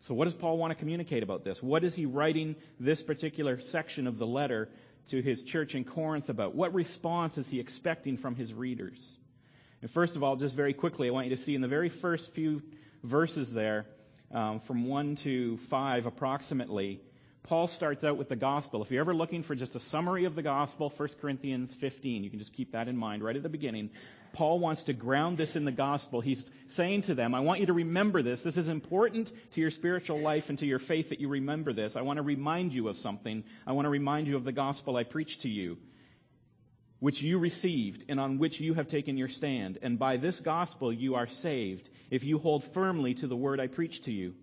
So 0.07 0.13
what 0.13 0.23
does 0.23 0.33
Paul 0.33 0.57
want 0.57 0.71
to 0.71 0.75
communicate 0.75 1.21
about 1.21 1.43
this? 1.43 1.61
What 1.61 1.83
is 1.83 1.93
he 1.93 2.05
writing 2.05 2.55
this 2.79 3.03
particular 3.03 3.59
section 3.59 4.07
of 4.07 4.17
the 4.17 4.25
letter 4.25 4.69
to 5.07 5.21
his 5.21 5.43
church 5.43 5.75
in 5.75 5.83
Corinth 5.83 6.29
about? 6.29 6.55
What 6.55 6.73
response 6.73 7.37
is 7.37 7.47
he 7.47 7.59
expecting 7.59 8.17
from 8.17 8.35
his 8.35 8.53
readers? 8.53 9.17
And 9.81 9.89
first 9.89 10.15
of 10.15 10.23
all, 10.23 10.35
just 10.35 10.55
very 10.55 10.73
quickly, 10.73 11.07
I 11.07 11.11
want 11.11 11.27
you 11.27 11.35
to 11.35 11.41
see 11.41 11.55
in 11.55 11.61
the 11.61 11.67
very 11.67 11.89
first 11.89 12.33
few 12.33 12.61
verses 13.03 13.51
there, 13.51 13.85
um, 14.31 14.59
from 14.59 14.85
1 14.85 15.15
to 15.17 15.57
5 15.57 16.05
approximately, 16.05 17.01
Paul 17.43 17.67
starts 17.67 18.03
out 18.03 18.17
with 18.17 18.29
the 18.29 18.35
gospel. 18.35 18.83
If 18.83 18.91
you're 18.91 19.01
ever 19.01 19.15
looking 19.15 19.41
for 19.41 19.55
just 19.55 19.75
a 19.75 19.79
summary 19.79 20.25
of 20.25 20.35
the 20.35 20.43
gospel, 20.43 20.93
1 20.95 21.09
Corinthians 21.19 21.73
15, 21.73 22.23
you 22.23 22.29
can 22.29 22.39
just 22.39 22.53
keep 22.53 22.73
that 22.73 22.87
in 22.87 22.95
mind 22.95 23.23
right 23.23 23.35
at 23.35 23.43
the 23.43 23.49
beginning. 23.49 23.89
Paul 24.33 24.59
wants 24.59 24.83
to 24.83 24.93
ground 24.93 25.37
this 25.37 25.55
in 25.55 25.65
the 25.65 25.71
gospel. 25.71 26.21
He's 26.21 26.49
saying 26.67 27.03
to 27.03 27.15
them, 27.15 27.33
I 27.33 27.41
want 27.41 27.59
you 27.59 27.65
to 27.65 27.73
remember 27.73 28.21
this. 28.21 28.41
This 28.43 28.57
is 28.57 28.67
important 28.67 29.31
to 29.53 29.61
your 29.61 29.71
spiritual 29.71 30.19
life 30.19 30.49
and 30.49 30.59
to 30.59 30.67
your 30.67 30.79
faith 30.79 31.09
that 31.09 31.19
you 31.19 31.27
remember 31.29 31.73
this. 31.73 31.95
I 31.95 32.01
want 32.01 32.17
to 32.17 32.23
remind 32.23 32.73
you 32.73 32.87
of 32.87 32.97
something. 32.97 33.43
I 33.65 33.73
want 33.73 33.85
to 33.85 33.89
remind 33.89 34.27
you 34.27 34.37
of 34.37 34.45
the 34.45 34.51
gospel 34.51 34.95
I 34.95 35.03
preached 35.03 35.41
to 35.41 35.49
you, 35.49 35.77
which 36.99 37.21
you 37.21 37.39
received 37.39 38.05
and 38.07 38.19
on 38.19 38.37
which 38.37 38.61
you 38.61 38.75
have 38.75 38.87
taken 38.87 39.17
your 39.17 39.29
stand. 39.29 39.79
And 39.81 39.97
by 39.97 40.17
this 40.17 40.39
gospel 40.39 40.93
you 40.93 41.15
are 41.15 41.27
saved 41.27 41.89
if 42.11 42.23
you 42.23 42.37
hold 42.37 42.63
firmly 42.63 43.15
to 43.15 43.27
the 43.27 43.35
word 43.35 43.59
I 43.59 43.67
preached 43.67 44.05
to 44.05 44.11
you. 44.11 44.35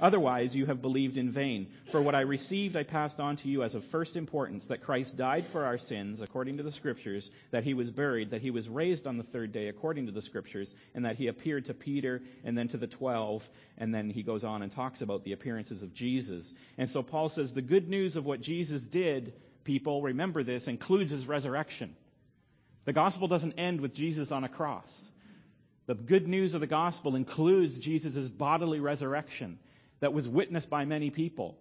Otherwise, 0.00 0.54
you 0.54 0.66
have 0.66 0.82
believed 0.82 1.16
in 1.16 1.30
vain. 1.30 1.66
For 1.90 2.02
what 2.02 2.14
I 2.14 2.20
received, 2.20 2.76
I 2.76 2.82
passed 2.82 3.18
on 3.18 3.36
to 3.36 3.48
you 3.48 3.62
as 3.62 3.74
of 3.74 3.84
first 3.84 4.16
importance 4.16 4.66
that 4.66 4.82
Christ 4.82 5.16
died 5.16 5.46
for 5.46 5.64
our 5.64 5.78
sins, 5.78 6.20
according 6.20 6.58
to 6.58 6.62
the 6.62 6.72
Scriptures, 6.72 7.30
that 7.50 7.64
he 7.64 7.74
was 7.74 7.90
buried, 7.90 8.30
that 8.30 8.42
he 8.42 8.50
was 8.50 8.68
raised 8.68 9.06
on 9.06 9.16
the 9.16 9.22
third 9.22 9.52
day, 9.52 9.68
according 9.68 10.06
to 10.06 10.12
the 10.12 10.20
Scriptures, 10.22 10.74
and 10.94 11.04
that 11.04 11.16
he 11.16 11.28
appeared 11.28 11.64
to 11.66 11.74
Peter 11.74 12.22
and 12.44 12.56
then 12.58 12.68
to 12.68 12.76
the 12.76 12.86
twelve. 12.86 13.48
And 13.78 13.94
then 13.94 14.10
he 14.10 14.22
goes 14.22 14.44
on 14.44 14.62
and 14.62 14.70
talks 14.70 15.00
about 15.00 15.24
the 15.24 15.32
appearances 15.32 15.82
of 15.82 15.94
Jesus. 15.94 16.52
And 16.76 16.90
so 16.90 17.02
Paul 17.02 17.28
says 17.28 17.52
the 17.52 17.62
good 17.62 17.88
news 17.88 18.16
of 18.16 18.26
what 18.26 18.40
Jesus 18.40 18.82
did, 18.82 19.32
people, 19.64 20.02
remember 20.02 20.42
this, 20.42 20.68
includes 20.68 21.10
his 21.10 21.26
resurrection. 21.26 21.96
The 22.84 22.92
gospel 22.92 23.28
doesn't 23.28 23.58
end 23.58 23.80
with 23.80 23.94
Jesus 23.94 24.30
on 24.30 24.44
a 24.44 24.48
cross. 24.48 25.10
The 25.86 25.94
good 25.94 26.28
news 26.28 26.54
of 26.54 26.60
the 26.60 26.66
gospel 26.66 27.14
includes 27.14 27.78
Jesus' 27.78 28.28
bodily 28.28 28.80
resurrection 28.80 29.58
that 30.00 30.12
was 30.12 30.28
witnessed 30.28 30.70
by 30.70 30.84
many 30.84 31.10
people 31.10 31.56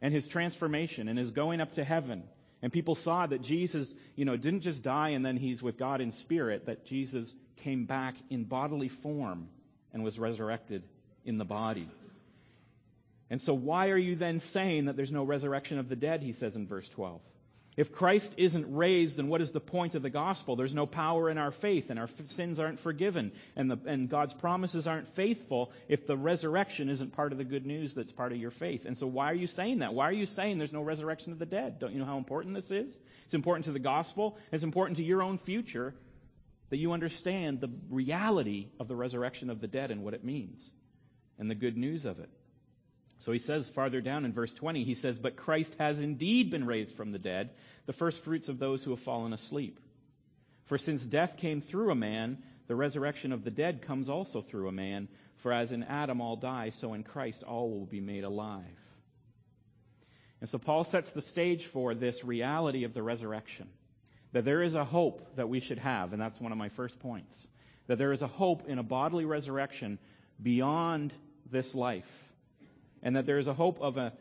and 0.00 0.12
his 0.12 0.26
transformation 0.26 1.08
and 1.08 1.18
his 1.18 1.30
going 1.30 1.60
up 1.60 1.72
to 1.72 1.84
heaven. 1.84 2.22
And 2.62 2.72
people 2.72 2.94
saw 2.94 3.26
that 3.26 3.42
Jesus, 3.42 3.94
you 4.14 4.24
know, 4.24 4.36
didn't 4.36 4.60
just 4.60 4.82
die 4.82 5.10
and 5.10 5.24
then 5.24 5.36
he's 5.36 5.62
with 5.62 5.78
God 5.78 6.00
in 6.00 6.10
spirit, 6.12 6.66
that 6.66 6.86
Jesus 6.86 7.34
came 7.58 7.84
back 7.84 8.14
in 8.30 8.44
bodily 8.44 8.88
form 8.88 9.48
and 9.92 10.02
was 10.02 10.18
resurrected 10.18 10.82
in 11.24 11.38
the 11.38 11.44
body. 11.44 11.88
And 13.28 13.40
so 13.40 13.54
why 13.54 13.88
are 13.90 13.98
you 13.98 14.14
then 14.14 14.38
saying 14.38 14.86
that 14.86 14.96
there's 14.96 15.12
no 15.12 15.24
resurrection 15.24 15.78
of 15.78 15.88
the 15.88 15.96
dead, 15.96 16.22
he 16.22 16.32
says 16.32 16.56
in 16.56 16.66
verse 16.66 16.88
12? 16.88 17.20
If 17.76 17.92
Christ 17.92 18.34
isn't 18.38 18.74
raised, 18.74 19.18
then 19.18 19.28
what 19.28 19.42
is 19.42 19.52
the 19.52 19.60
point 19.60 19.94
of 19.94 20.02
the 20.02 20.08
gospel? 20.08 20.56
There's 20.56 20.72
no 20.72 20.86
power 20.86 21.28
in 21.28 21.36
our 21.36 21.50
faith, 21.50 21.90
and 21.90 21.98
our 21.98 22.08
sins 22.24 22.58
aren't 22.58 22.78
forgiven, 22.78 23.32
and, 23.54 23.70
the, 23.70 23.78
and 23.84 24.08
God's 24.08 24.32
promises 24.32 24.86
aren't 24.86 25.08
faithful 25.08 25.72
if 25.86 26.06
the 26.06 26.16
resurrection 26.16 26.88
isn't 26.88 27.12
part 27.12 27.32
of 27.32 27.38
the 27.38 27.44
good 27.44 27.66
news 27.66 27.92
that's 27.92 28.12
part 28.12 28.32
of 28.32 28.38
your 28.38 28.50
faith. 28.50 28.86
And 28.86 28.96
so, 28.96 29.06
why 29.06 29.30
are 29.30 29.34
you 29.34 29.46
saying 29.46 29.80
that? 29.80 29.92
Why 29.92 30.08
are 30.08 30.12
you 30.12 30.24
saying 30.24 30.56
there's 30.56 30.72
no 30.72 30.80
resurrection 30.80 31.32
of 31.32 31.38
the 31.38 31.44
dead? 31.44 31.78
Don't 31.78 31.92
you 31.92 31.98
know 31.98 32.06
how 32.06 32.16
important 32.16 32.54
this 32.54 32.70
is? 32.70 32.96
It's 33.26 33.34
important 33.34 33.66
to 33.66 33.72
the 33.72 33.78
gospel, 33.78 34.38
it's 34.52 34.64
important 34.64 34.96
to 34.96 35.04
your 35.04 35.22
own 35.22 35.36
future 35.36 35.94
that 36.70 36.78
you 36.78 36.92
understand 36.92 37.60
the 37.60 37.70
reality 37.90 38.68
of 38.80 38.88
the 38.88 38.96
resurrection 38.96 39.50
of 39.50 39.60
the 39.60 39.68
dead 39.68 39.90
and 39.90 40.02
what 40.02 40.14
it 40.14 40.24
means. 40.24 40.70
and 41.38 41.50
the 41.50 41.54
good 41.54 41.76
news 41.76 42.06
of 42.06 42.18
it. 42.20 42.30
So 43.20 43.32
he 43.32 43.38
says 43.38 43.68
farther 43.68 44.00
down 44.00 44.24
in 44.24 44.32
verse 44.32 44.52
20, 44.52 44.84
he 44.84 44.94
says, 44.94 45.18
But 45.18 45.36
Christ 45.36 45.74
has 45.78 46.00
indeed 46.00 46.50
been 46.50 46.66
raised 46.66 46.96
from 46.96 47.12
the 47.12 47.18
dead, 47.18 47.50
the 47.86 47.92
first 47.92 48.22
fruits 48.22 48.48
of 48.48 48.58
those 48.58 48.82
who 48.82 48.90
have 48.90 49.00
fallen 49.00 49.32
asleep. 49.32 49.80
For 50.66 50.78
since 50.78 51.04
death 51.04 51.36
came 51.36 51.60
through 51.60 51.90
a 51.90 51.96
man, 51.96 52.42
the 52.66 52.76
resurrection 52.76 53.32
of 53.32 53.44
the 53.44 53.50
dead 53.50 53.82
comes 53.82 54.08
also 54.08 54.42
through 54.42 54.68
a 54.68 54.72
man. 54.72 55.08
For 55.36 55.52
as 55.52 55.72
in 55.72 55.82
Adam 55.82 56.20
all 56.20 56.36
die, 56.36 56.70
so 56.70 56.94
in 56.94 57.04
Christ 57.04 57.42
all 57.42 57.70
will 57.70 57.86
be 57.86 58.00
made 58.00 58.24
alive. 58.24 58.64
And 60.40 60.48
so 60.48 60.58
Paul 60.58 60.84
sets 60.84 61.12
the 61.12 61.20
stage 61.20 61.64
for 61.64 61.94
this 61.94 62.24
reality 62.24 62.84
of 62.84 62.94
the 62.94 63.02
resurrection. 63.02 63.68
That 64.32 64.44
there 64.44 64.62
is 64.62 64.74
a 64.74 64.84
hope 64.84 65.36
that 65.36 65.48
we 65.48 65.60
should 65.60 65.78
have, 65.78 66.12
and 66.12 66.20
that's 66.20 66.40
one 66.40 66.52
of 66.52 66.58
my 66.58 66.68
first 66.68 67.00
points. 67.00 67.48
That 67.86 67.96
there 67.96 68.12
is 68.12 68.22
a 68.22 68.26
hope 68.26 68.68
in 68.68 68.78
a 68.78 68.82
bodily 68.82 69.24
resurrection 69.24 69.98
beyond 70.42 71.14
this 71.50 71.74
life. 71.74 72.10
And 73.06 73.14
that 73.14 73.24
there 73.24 73.38
is 73.38 73.46
a 73.46 73.54
hope 73.54 73.80
of 73.80 73.98
a, 73.98 74.12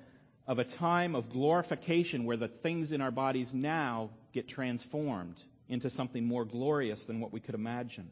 of 0.45 0.59
a 0.59 0.63
time 0.63 1.15
of 1.15 1.31
glorification 1.31 2.23
where 2.23 2.37
the 2.37 2.47
things 2.47 2.91
in 2.91 3.01
our 3.01 3.09
bodies 3.09 3.51
now 3.51 4.11
get 4.31 4.47
transformed 4.47 5.41
into 5.67 5.89
something 5.89 6.23
more 6.23 6.45
glorious 6.45 7.03
than 7.05 7.19
what 7.19 7.33
we 7.33 7.39
could 7.39 7.55
imagine. 7.55 8.11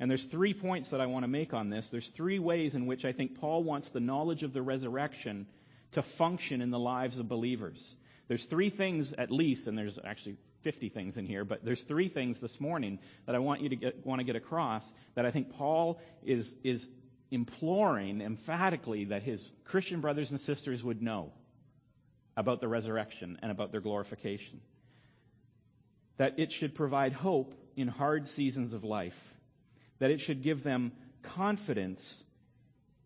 And 0.00 0.10
there's 0.10 0.24
three 0.24 0.54
points 0.54 0.88
that 0.88 1.00
I 1.00 1.06
want 1.06 1.22
to 1.22 1.28
make 1.28 1.54
on 1.54 1.70
this. 1.70 1.88
There's 1.88 2.08
three 2.08 2.40
ways 2.40 2.74
in 2.74 2.86
which 2.86 3.04
I 3.04 3.12
think 3.12 3.38
Paul 3.38 3.62
wants 3.62 3.90
the 3.90 4.00
knowledge 4.00 4.42
of 4.42 4.52
the 4.52 4.60
resurrection 4.60 5.46
to 5.92 6.02
function 6.02 6.62
in 6.62 6.72
the 6.72 6.80
lives 6.80 7.20
of 7.20 7.28
believers. 7.28 7.94
There's 8.26 8.44
three 8.44 8.70
things 8.70 9.12
at 9.12 9.30
least, 9.30 9.68
and 9.68 9.78
there's 9.78 10.00
actually 10.04 10.36
50 10.62 10.88
things 10.88 11.16
in 11.16 11.26
here, 11.26 11.44
but 11.44 11.64
there's 11.64 11.82
three 11.82 12.08
things 12.08 12.40
this 12.40 12.60
morning 12.60 12.98
that 13.26 13.36
I 13.36 13.38
want 13.38 13.60
you 13.60 13.68
to 13.68 13.76
get, 13.76 14.04
want 14.04 14.18
to 14.18 14.24
get 14.24 14.34
across 14.34 14.92
that 15.14 15.24
I 15.24 15.30
think 15.30 15.52
Paul 15.52 16.00
is, 16.24 16.52
is 16.64 16.88
imploring 17.30 18.20
emphatically 18.20 19.06
that 19.06 19.22
his 19.22 19.50
Christian 19.64 20.00
brothers 20.00 20.30
and 20.30 20.40
sisters 20.40 20.82
would 20.82 21.02
know 21.02 21.32
about 22.36 22.60
the 22.60 22.68
resurrection 22.68 23.38
and 23.42 23.50
about 23.50 23.72
their 23.72 23.80
glorification. 23.80 24.60
That 26.18 26.38
it 26.38 26.52
should 26.52 26.74
provide 26.74 27.12
hope 27.12 27.54
in 27.76 27.88
hard 27.88 28.28
seasons 28.28 28.72
of 28.72 28.84
life. 28.84 29.20
That 29.98 30.10
it 30.10 30.20
should 30.20 30.42
give 30.42 30.62
them 30.62 30.92
confidence 31.22 32.24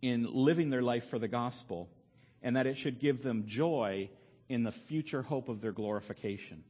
in 0.02 0.28
living 0.30 0.70
their 0.70 0.82
life 0.82 1.08
for 1.08 1.18
the 1.18 1.28
gospel 1.28 1.88
and 2.42 2.56
that 2.56 2.66
it 2.66 2.76
should 2.76 3.00
give 3.00 3.22
them 3.22 3.44
joy 3.46 4.08
in 4.48 4.62
the 4.62 4.72
future 4.72 5.22
hope 5.22 5.48
of 5.48 5.60
their 5.60 5.72
glorification. 5.72 6.64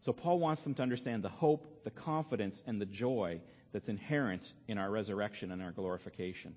So 0.00 0.12
Paul 0.12 0.38
wants 0.38 0.62
them 0.62 0.74
to 0.74 0.82
understand 0.82 1.22
the 1.22 1.28
hope, 1.28 1.84
the 1.84 1.90
confidence, 1.90 2.62
and 2.66 2.80
the 2.80 2.86
joy 2.86 3.40
that's 3.72 3.88
inherent 3.88 4.52
in 4.68 4.78
our 4.78 4.90
resurrection 4.90 5.50
and 5.50 5.62
our 5.62 5.72
glorification. 5.72 6.54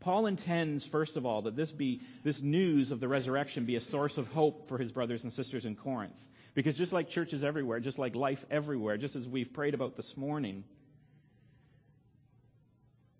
Paul 0.00 0.26
intends, 0.26 0.86
first 0.86 1.16
of 1.16 1.26
all, 1.26 1.42
that 1.42 1.56
this 1.56 1.72
be 1.72 2.02
this 2.22 2.40
news 2.40 2.92
of 2.92 3.00
the 3.00 3.08
resurrection 3.08 3.64
be 3.64 3.76
a 3.76 3.80
source 3.80 4.16
of 4.16 4.28
hope 4.28 4.68
for 4.68 4.78
his 4.78 4.92
brothers 4.92 5.24
and 5.24 5.32
sisters 5.32 5.64
in 5.64 5.74
Corinth. 5.74 6.18
Because 6.54 6.76
just 6.76 6.92
like 6.92 7.08
churches 7.08 7.44
everywhere, 7.44 7.80
just 7.80 7.98
like 7.98 8.14
life 8.14 8.44
everywhere, 8.50 8.96
just 8.96 9.16
as 9.16 9.26
we've 9.26 9.52
prayed 9.52 9.74
about 9.74 9.96
this 9.96 10.16
morning, 10.16 10.64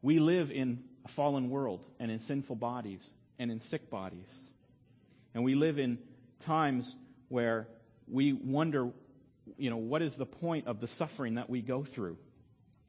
we 0.03 0.19
live 0.19 0.51
in 0.51 0.85
a 1.05 1.09
fallen 1.09 1.51
world 1.51 1.85
and 1.99 2.11
in 2.11 2.19
sinful 2.21 2.57
bodies 2.57 3.09
and 3.39 3.51
in 3.51 3.61
sick 3.61 3.91
bodies. 3.91 4.49
And 5.35 5.45
we 5.45 5.55
live 5.55 5.79
in 5.79 5.99
times 6.41 6.95
where 7.29 7.69
we 8.09 8.33
wonder, 8.33 8.91
you 9.57 9.71
know, 9.71 9.77
what 9.77 10.03
is 10.03 10.15
the 10.15 10.27
point 10.27 10.67
of 10.67 10.81
the 10.81 10.87
suffering 10.87 11.35
that 11.35 11.51
we 11.51 11.61
go 11.61 11.85
through? 11.85 12.19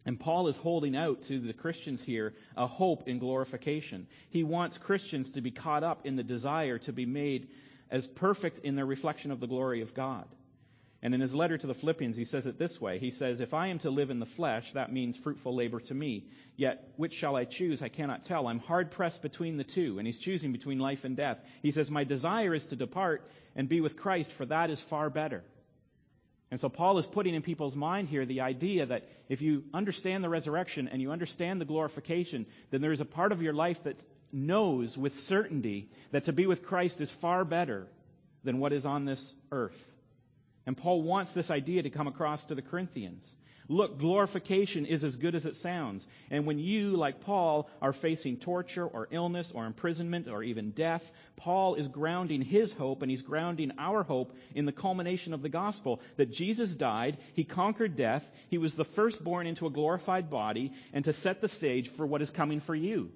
And 0.10 0.20
Paul 0.20 0.48
is 0.48 0.58
holding 0.58 0.96
out 0.96 1.22
to 1.26 1.40
the 1.40 1.54
Christians 1.54 2.02
here 2.02 2.34
a 2.58 2.66
hope 2.66 3.08
in 3.08 3.20
glorification. 3.20 4.08
He 4.32 4.44
wants 4.44 4.80
Christians 4.80 5.30
to 5.34 5.42
be 5.42 5.52
caught 5.52 5.84
up 5.84 6.08
in 6.08 6.16
the 6.16 6.24
desire 6.24 6.80
to 6.80 6.92
be 6.92 7.06
made 7.06 7.50
as 7.92 8.08
perfect 8.08 8.58
in 8.58 8.74
their 8.74 8.88
reflection 8.88 9.30
of 9.30 9.40
the 9.40 9.46
glory 9.46 9.84
of 9.84 9.94
God. 9.94 10.26
And 11.04 11.14
in 11.14 11.22
his 11.22 11.36
letter 11.36 11.60
to 11.60 11.68
the 11.68 11.76
Philippians, 11.76 12.18
he 12.18 12.26
says 12.26 12.48
it 12.48 12.58
this 12.58 12.82
way. 12.82 12.98
He 12.98 13.12
says, 13.12 13.40
If 13.40 13.54
I 13.54 13.68
am 13.68 13.78
to 13.80 13.92
live 13.92 14.10
in 14.10 14.18
the 14.18 14.26
flesh, 14.26 14.74
that 14.74 14.92
means 14.92 15.16
fruitful 15.16 15.54
labor 15.54 15.80
to 15.82 15.94
me. 15.94 16.26
Yet, 16.56 16.92
which 16.96 17.14
shall 17.14 17.36
I 17.36 17.46
choose? 17.46 17.84
I 17.84 17.90
cannot 17.90 18.24
tell. 18.24 18.48
I'm 18.48 18.58
hard 18.58 18.90
pressed 18.90 19.22
between 19.22 19.58
the 19.58 19.64
two. 19.64 20.00
And 20.00 20.08
he's 20.08 20.18
choosing 20.18 20.52
between 20.52 20.80
life 20.80 21.04
and 21.04 21.16
death. 21.16 21.38
He 21.62 21.70
says, 21.70 21.92
My 21.92 22.04
desire 22.04 22.56
is 22.56 22.66
to 22.66 22.76
depart 22.76 23.30
and 23.56 23.70
be 23.70 23.80
with 23.80 23.96
Christ, 23.96 24.32
for 24.32 24.48
that 24.48 24.72
is 24.72 24.82
far 24.82 25.12
better. 25.12 25.44
And 26.52 26.60
so 26.60 26.68
Paul 26.68 26.98
is 26.98 27.06
putting 27.06 27.36
in 27.36 27.42
people's 27.44 27.76
mind 27.76 28.10
here 28.10 28.26
the 28.26 28.42
idea 28.42 28.86
that 28.88 29.08
if 29.28 29.42
you 29.42 29.64
understand 29.74 30.24
the 30.24 30.30
resurrection 30.30 30.88
and 30.88 31.02
you 31.02 31.12
understand 31.12 31.62
the 31.62 31.66
glorification, 31.66 32.48
then 32.72 32.82
there 32.82 32.92
is 32.92 33.02
a 33.02 33.06
part 33.06 33.32
of 33.32 33.42
your 33.42 33.54
life 33.54 33.84
that 33.84 34.04
knows 34.32 34.98
with 34.98 35.20
certainty 35.20 35.90
that 36.12 36.26
to 36.26 36.34
be 36.34 36.48
with 36.48 36.66
Christ 36.66 37.02
is 37.02 37.12
far 37.12 37.46
better 37.46 37.88
than 38.44 38.60
what 38.60 38.74
is 38.74 38.86
on 38.86 39.06
this 39.06 39.34
earth. 39.52 39.80
And 40.66 40.76
Paul 40.76 41.02
wants 41.04 41.34
this 41.34 41.52
idea 41.52 41.84
to 41.84 41.90
come 41.90 42.08
across 42.08 42.46
to 42.46 42.56
the 42.56 42.62
Corinthians. 42.62 43.28
Look, 43.72 44.00
glorification 44.00 44.88
is 44.88 45.04
as 45.04 45.16
good 45.16 45.36
as 45.36 45.46
it 45.46 45.56
sounds. 45.56 46.08
And 46.32 46.48
when 46.48 46.58
you, 46.58 46.98
like 46.98 47.22
Paul, 47.22 47.70
are 47.84 47.94
facing 47.94 48.38
torture 48.38 48.86
or 48.86 49.08
illness 49.12 49.52
or 49.54 49.68
imprisonment 49.68 50.28
or 50.28 50.42
even 50.42 50.72
death, 50.72 51.10
Paul 51.36 51.76
is 51.76 51.88
grounding 51.88 52.42
his 52.42 52.74
hope 52.74 53.04
and 53.04 53.12
he's 53.12 53.22
grounding 53.22 53.74
our 53.78 54.02
hope 54.02 54.36
in 54.56 54.66
the 54.66 54.72
culmination 54.72 55.36
of 55.36 55.44
the 55.44 55.50
gospel 55.50 56.02
that 56.16 56.32
Jesus 56.32 56.74
died, 56.74 57.20
he 57.34 57.44
conquered 57.44 57.96
death, 57.96 58.28
he 58.50 58.58
was 58.58 58.74
the 58.74 58.84
firstborn 58.84 59.46
into 59.46 59.68
a 59.68 59.72
glorified 59.72 60.32
body, 60.32 60.74
and 60.92 61.06
to 61.06 61.14
set 61.14 61.40
the 61.40 61.48
stage 61.48 61.90
for 61.90 62.08
what 62.08 62.24
is 62.24 62.32
coming 62.32 62.62
for 62.62 62.74
you. 62.74 63.12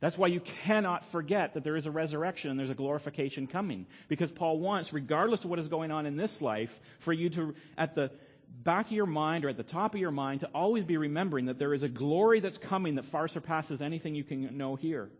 That's 0.00 0.18
why 0.18 0.26
you 0.26 0.40
cannot 0.40 1.04
forget 1.06 1.54
that 1.54 1.64
there 1.64 1.76
is 1.76 1.86
a 1.86 1.90
resurrection 1.90 2.50
and 2.50 2.58
there's 2.58 2.68
a 2.68 2.74
glorification 2.74 3.46
coming. 3.46 3.86
Because 4.08 4.30
Paul 4.30 4.58
wants, 4.58 4.92
regardless 4.92 5.44
of 5.44 5.50
what 5.50 5.58
is 5.58 5.68
going 5.68 5.90
on 5.90 6.04
in 6.04 6.16
this 6.16 6.42
life, 6.42 6.78
for 6.98 7.12
you 7.12 7.30
to, 7.30 7.54
at 7.78 7.94
the 7.94 8.10
back 8.62 8.86
of 8.86 8.92
your 8.92 9.06
mind 9.06 9.44
or 9.44 9.48
at 9.48 9.56
the 9.56 9.62
top 9.62 9.94
of 9.94 10.00
your 10.00 10.10
mind, 10.10 10.40
to 10.40 10.50
always 10.54 10.84
be 10.84 10.96
remembering 10.96 11.46
that 11.46 11.58
there 11.58 11.74
is 11.74 11.82
a 11.82 11.88
glory 11.88 12.40
that's 12.40 12.58
coming 12.58 12.94
that 12.94 13.06
far 13.06 13.28
surpasses 13.28 13.82
anything 13.82 14.14
you 14.14 14.24
can 14.24 14.56
know 14.56 14.76
here. 14.76 15.10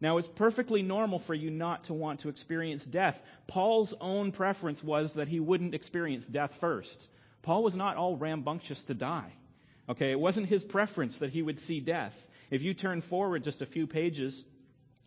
Now, 0.00 0.18
it's 0.18 0.28
perfectly 0.28 0.82
normal 0.82 1.18
for 1.18 1.34
you 1.34 1.50
not 1.50 1.84
to 1.84 1.94
want 1.94 2.20
to 2.20 2.28
experience 2.28 2.84
death. 2.84 3.20
Paul's 3.46 3.94
own 4.00 4.30
preference 4.30 4.82
was 4.82 5.14
that 5.14 5.28
he 5.28 5.40
wouldn't 5.40 5.74
experience 5.74 6.24
death 6.24 6.54
first. 6.60 7.08
Paul 7.42 7.62
was 7.64 7.74
not 7.74 7.96
all 7.96 8.16
rambunctious 8.16 8.82
to 8.84 8.94
die. 8.94 9.32
Okay, 9.88 10.10
it 10.10 10.20
wasn't 10.20 10.48
his 10.48 10.62
preference 10.62 11.18
that 11.18 11.30
he 11.30 11.42
would 11.42 11.58
see 11.58 11.80
death. 11.80 12.14
If 12.50 12.62
you 12.62 12.74
turn 12.74 13.00
forward 13.00 13.42
just 13.42 13.62
a 13.62 13.66
few 13.66 13.86
pages 13.86 14.44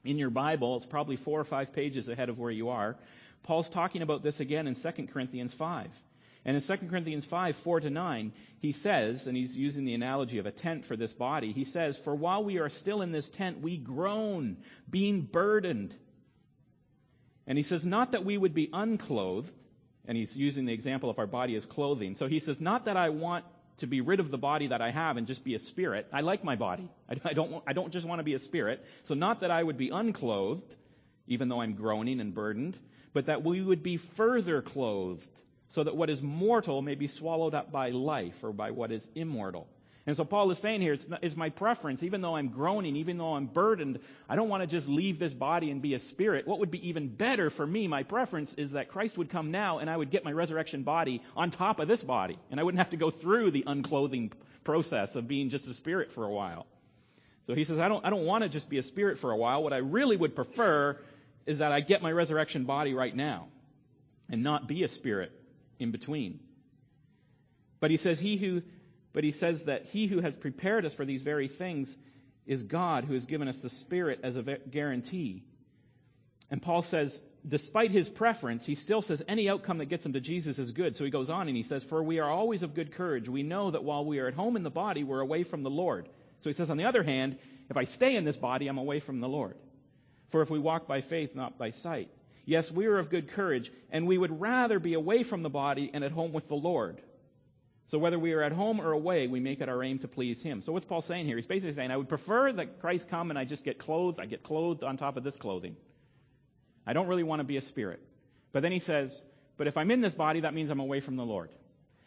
in 0.03 0.17
your 0.17 0.29
Bible, 0.29 0.77
it's 0.77 0.85
probably 0.85 1.15
four 1.15 1.39
or 1.39 1.45
five 1.45 1.73
pages 1.73 2.09
ahead 2.09 2.29
of 2.29 2.39
where 2.39 2.51
you 2.51 2.69
are. 2.69 2.97
Paul's 3.43 3.69
talking 3.69 4.01
about 4.01 4.23
this 4.23 4.39
again 4.39 4.67
in 4.67 4.75
2 4.75 5.07
Corinthians 5.07 5.53
5. 5.53 5.89
And 6.43 6.55
in 6.55 6.61
2 6.61 6.87
Corinthians 6.87 7.25
5, 7.25 7.55
4 7.57 7.81
to 7.81 7.89
9, 7.89 8.31
he 8.59 8.71
says, 8.71 9.27
and 9.27 9.37
he's 9.37 9.55
using 9.55 9.85
the 9.85 9.93
analogy 9.93 10.39
of 10.39 10.47
a 10.47 10.51
tent 10.51 10.85
for 10.85 10.95
this 10.95 11.13
body, 11.13 11.51
he 11.51 11.65
says, 11.65 11.97
For 11.97 12.15
while 12.15 12.43
we 12.43 12.57
are 12.57 12.69
still 12.69 13.01
in 13.01 13.11
this 13.11 13.29
tent, 13.29 13.61
we 13.61 13.77
groan, 13.77 14.57
being 14.89 15.21
burdened. 15.21 15.93
And 17.45 17.57
he 17.57 17.63
says, 17.63 17.85
Not 17.85 18.13
that 18.13 18.25
we 18.25 18.37
would 18.37 18.55
be 18.55 18.69
unclothed, 18.73 19.53
and 20.07 20.17
he's 20.17 20.35
using 20.35 20.65
the 20.65 20.73
example 20.73 21.09
of 21.09 21.19
our 21.19 21.27
body 21.27 21.55
as 21.55 21.65
clothing. 21.65 22.15
So 22.15 22.27
he 22.27 22.39
says, 22.39 22.59
Not 22.59 22.85
that 22.85 22.97
I 22.97 23.09
want 23.09 23.45
to 23.81 23.87
be 23.87 24.01
rid 24.01 24.19
of 24.19 24.29
the 24.29 24.37
body 24.37 24.67
that 24.67 24.81
I 24.81 24.91
have 24.91 25.17
and 25.17 25.25
just 25.25 25.43
be 25.43 25.55
a 25.55 25.59
spirit. 25.59 26.07
I 26.13 26.21
like 26.21 26.43
my 26.43 26.55
body. 26.55 26.87
I, 27.09 27.33
don't, 27.33 27.63
I 27.67 27.73
don't 27.73 27.91
just 27.91 28.07
want 28.07 28.19
to 28.19 28.23
be 28.23 28.35
a 28.35 28.39
spirit. 28.39 28.85
So 29.03 29.15
not 29.15 29.41
that 29.41 29.49
I 29.49 29.61
would 29.61 29.77
be 29.77 29.89
unclothed, 29.89 30.75
even 31.27 31.49
though 31.49 31.61
I'm 31.61 31.73
groaning 31.73 32.19
and 32.19 32.33
burdened, 32.33 32.77
but 33.11 33.25
that 33.25 33.43
we 33.43 33.59
would 33.59 33.81
be 33.81 33.97
further 33.97 34.61
clothed, 34.61 35.27
so 35.71 35.85
that 35.85 35.95
what 35.95 36.09
is 36.09 36.21
mortal 36.21 36.81
may 36.81 36.95
be 36.95 37.07
swallowed 37.07 37.55
up 37.55 37.71
by 37.71 37.91
life 37.91 38.43
or 38.43 38.51
by 38.51 38.71
what 38.71 38.91
is 38.91 39.07
immortal. 39.15 39.67
And 40.05 40.17
so 40.17 40.25
Paul 40.25 40.51
is 40.51 40.57
saying 40.57 40.81
here, 40.81 40.93
it's, 40.93 41.07
it's 41.21 41.37
my 41.37 41.49
preference, 41.49 42.03
even 42.03 42.19
though 42.19 42.35
I'm 42.35 42.49
groaning, 42.49 42.97
even 42.97 43.17
though 43.17 43.35
I'm 43.35 43.45
burdened, 43.45 43.99
I 44.27 44.35
don't 44.35 44.49
want 44.49 44.63
to 44.63 44.67
just 44.67 44.89
leave 44.89 45.17
this 45.17 45.33
body 45.33 45.71
and 45.71 45.81
be 45.81 45.93
a 45.93 45.99
spirit. 45.99 46.45
What 46.45 46.59
would 46.59 46.71
be 46.71 46.89
even 46.89 47.07
better 47.07 47.49
for 47.49 47.65
me, 47.65 47.87
my 47.87 48.03
preference, 48.03 48.53
is 48.55 48.71
that 48.71 48.89
Christ 48.89 49.17
would 49.17 49.29
come 49.29 49.51
now 49.51 49.77
and 49.77 49.89
I 49.89 49.95
would 49.95 50.11
get 50.11 50.25
my 50.25 50.33
resurrection 50.33 50.83
body 50.83 51.21
on 51.37 51.51
top 51.51 51.79
of 51.79 51.87
this 51.87 52.03
body. 52.03 52.37
And 52.49 52.59
I 52.59 52.63
wouldn't 52.63 52.79
have 52.79 52.89
to 52.89 52.97
go 52.97 53.09
through 53.09 53.51
the 53.51 53.63
unclothing 53.65 54.33
process 54.65 55.15
of 55.15 55.29
being 55.29 55.49
just 55.49 55.67
a 55.67 55.73
spirit 55.73 56.11
for 56.11 56.25
a 56.25 56.31
while. 56.31 56.67
So 57.47 57.53
he 57.53 57.63
says, 57.63 57.79
I 57.79 57.87
don't, 57.87 58.05
I 58.05 58.09
don't 58.09 58.25
want 58.25 58.43
to 58.43 58.49
just 58.49 58.69
be 58.69 58.77
a 58.77 58.83
spirit 58.83 59.19
for 59.19 59.31
a 59.31 59.37
while. 59.37 59.63
What 59.63 59.71
I 59.71 59.77
really 59.77 60.17
would 60.17 60.35
prefer 60.35 60.99
is 61.45 61.59
that 61.59 61.71
I 61.71 61.79
get 61.79 62.01
my 62.01 62.11
resurrection 62.11 62.65
body 62.65 62.93
right 62.93 63.15
now 63.15 63.47
and 64.29 64.43
not 64.43 64.67
be 64.67 64.83
a 64.83 64.89
spirit 64.89 65.31
in 65.81 65.91
between. 65.91 66.39
But 67.79 67.91
he 67.91 67.97
says, 67.97 68.19
he 68.19 68.37
who 68.37 68.61
but 69.13 69.23
he 69.23 69.31
says 69.31 69.65
that 69.65 69.87
he 69.87 70.07
who 70.07 70.21
has 70.21 70.35
prepared 70.35 70.85
us 70.85 70.93
for 70.93 71.05
these 71.05 71.21
very 71.21 71.49
things 71.49 71.95
is 72.45 72.63
God 72.63 73.03
who 73.03 73.13
has 73.13 73.25
given 73.25 73.47
us 73.47 73.57
the 73.59 73.69
Spirit 73.69 74.21
as 74.23 74.37
a 74.37 74.41
guarantee. 74.41 75.43
And 76.49 76.61
Paul 76.61 76.81
says, 76.81 77.19
despite 77.47 77.91
his 77.91 78.09
preference, 78.09 78.65
he 78.65 78.75
still 78.75 79.01
says 79.01 79.21
any 79.27 79.49
outcome 79.49 79.79
that 79.79 79.85
gets 79.85 80.05
him 80.05 80.13
to 80.13 80.19
Jesus 80.19 80.59
is 80.59 80.71
good. 80.71 80.95
So 80.95 81.03
he 81.03 81.11
goes 81.11 81.29
on 81.29 81.47
and 81.47 81.57
he 81.57 81.63
says, 81.63 81.83
For 81.83 82.01
we 82.01 82.19
are 82.19 82.29
always 82.29 82.63
of 82.63 82.73
good 82.73 82.93
courage. 82.93 83.27
We 83.27 83.43
know 83.43 83.71
that 83.71 83.83
while 83.83 84.05
we 84.05 84.19
are 84.19 84.27
at 84.27 84.33
home 84.33 84.55
in 84.55 84.63
the 84.63 84.69
body, 84.69 85.03
we're 85.03 85.21
away 85.21 85.43
from 85.43 85.63
the 85.63 85.69
Lord. 85.69 86.07
So 86.39 86.49
he 86.49 86.53
says, 86.53 86.69
on 86.69 86.77
the 86.77 86.85
other 86.85 87.03
hand, 87.03 87.37
If 87.69 87.77
I 87.77 87.83
stay 87.83 88.15
in 88.15 88.25
this 88.25 88.37
body, 88.37 88.67
I'm 88.67 88.77
away 88.77 88.99
from 88.99 89.19
the 89.19 89.29
Lord. 89.29 89.55
For 90.29 90.41
if 90.41 90.49
we 90.49 90.59
walk 90.59 90.87
by 90.87 91.01
faith, 91.01 91.35
not 91.35 91.57
by 91.57 91.71
sight. 91.71 92.09
Yes, 92.45 92.71
we 92.71 92.87
are 92.87 92.97
of 92.97 93.09
good 93.09 93.29
courage, 93.29 93.71
and 93.91 94.07
we 94.07 94.17
would 94.17 94.41
rather 94.41 94.79
be 94.79 94.93
away 94.93 95.23
from 95.23 95.43
the 95.43 95.49
body 95.49 95.91
and 95.93 96.03
at 96.03 96.11
home 96.11 96.33
with 96.33 96.47
the 96.47 96.55
Lord. 96.55 97.01
So 97.87 97.99
whether 97.99 98.17
we 98.17 98.33
are 98.33 98.41
at 98.41 98.53
home 98.53 98.79
or 98.79 98.93
away, 98.93 99.27
we 99.27 99.39
make 99.39 99.59
it 99.59 99.69
our 99.69 99.83
aim 99.83 99.99
to 99.99 100.07
please 100.07 100.41
Him. 100.41 100.61
So 100.61 100.71
what's 100.71 100.85
Paul 100.85 101.01
saying 101.01 101.25
here? 101.25 101.35
He's 101.35 101.45
basically 101.45 101.73
saying, 101.73 101.91
I 101.91 101.97
would 101.97 102.09
prefer 102.09 102.51
that 102.53 102.79
Christ 102.79 103.09
come 103.09 103.29
and 103.29 103.37
I 103.37 103.43
just 103.43 103.65
get 103.65 103.79
clothed. 103.79 104.19
I 104.19 104.25
get 104.25 104.43
clothed 104.43 104.83
on 104.83 104.97
top 104.97 105.17
of 105.17 105.23
this 105.23 105.35
clothing. 105.35 105.75
I 106.87 106.93
don't 106.93 107.07
really 107.07 107.23
want 107.23 107.41
to 107.41 107.43
be 107.43 107.57
a 107.57 107.61
spirit. 107.61 107.99
But 108.53 108.63
then 108.63 108.71
he 108.71 108.79
says, 108.79 109.21
but 109.57 109.67
if 109.67 109.77
I'm 109.77 109.91
in 109.91 110.01
this 110.01 110.13
body, 110.13 110.39
that 110.39 110.53
means 110.53 110.69
I'm 110.69 110.79
away 110.79 111.01
from 111.01 111.17
the 111.17 111.25
Lord. 111.25 111.51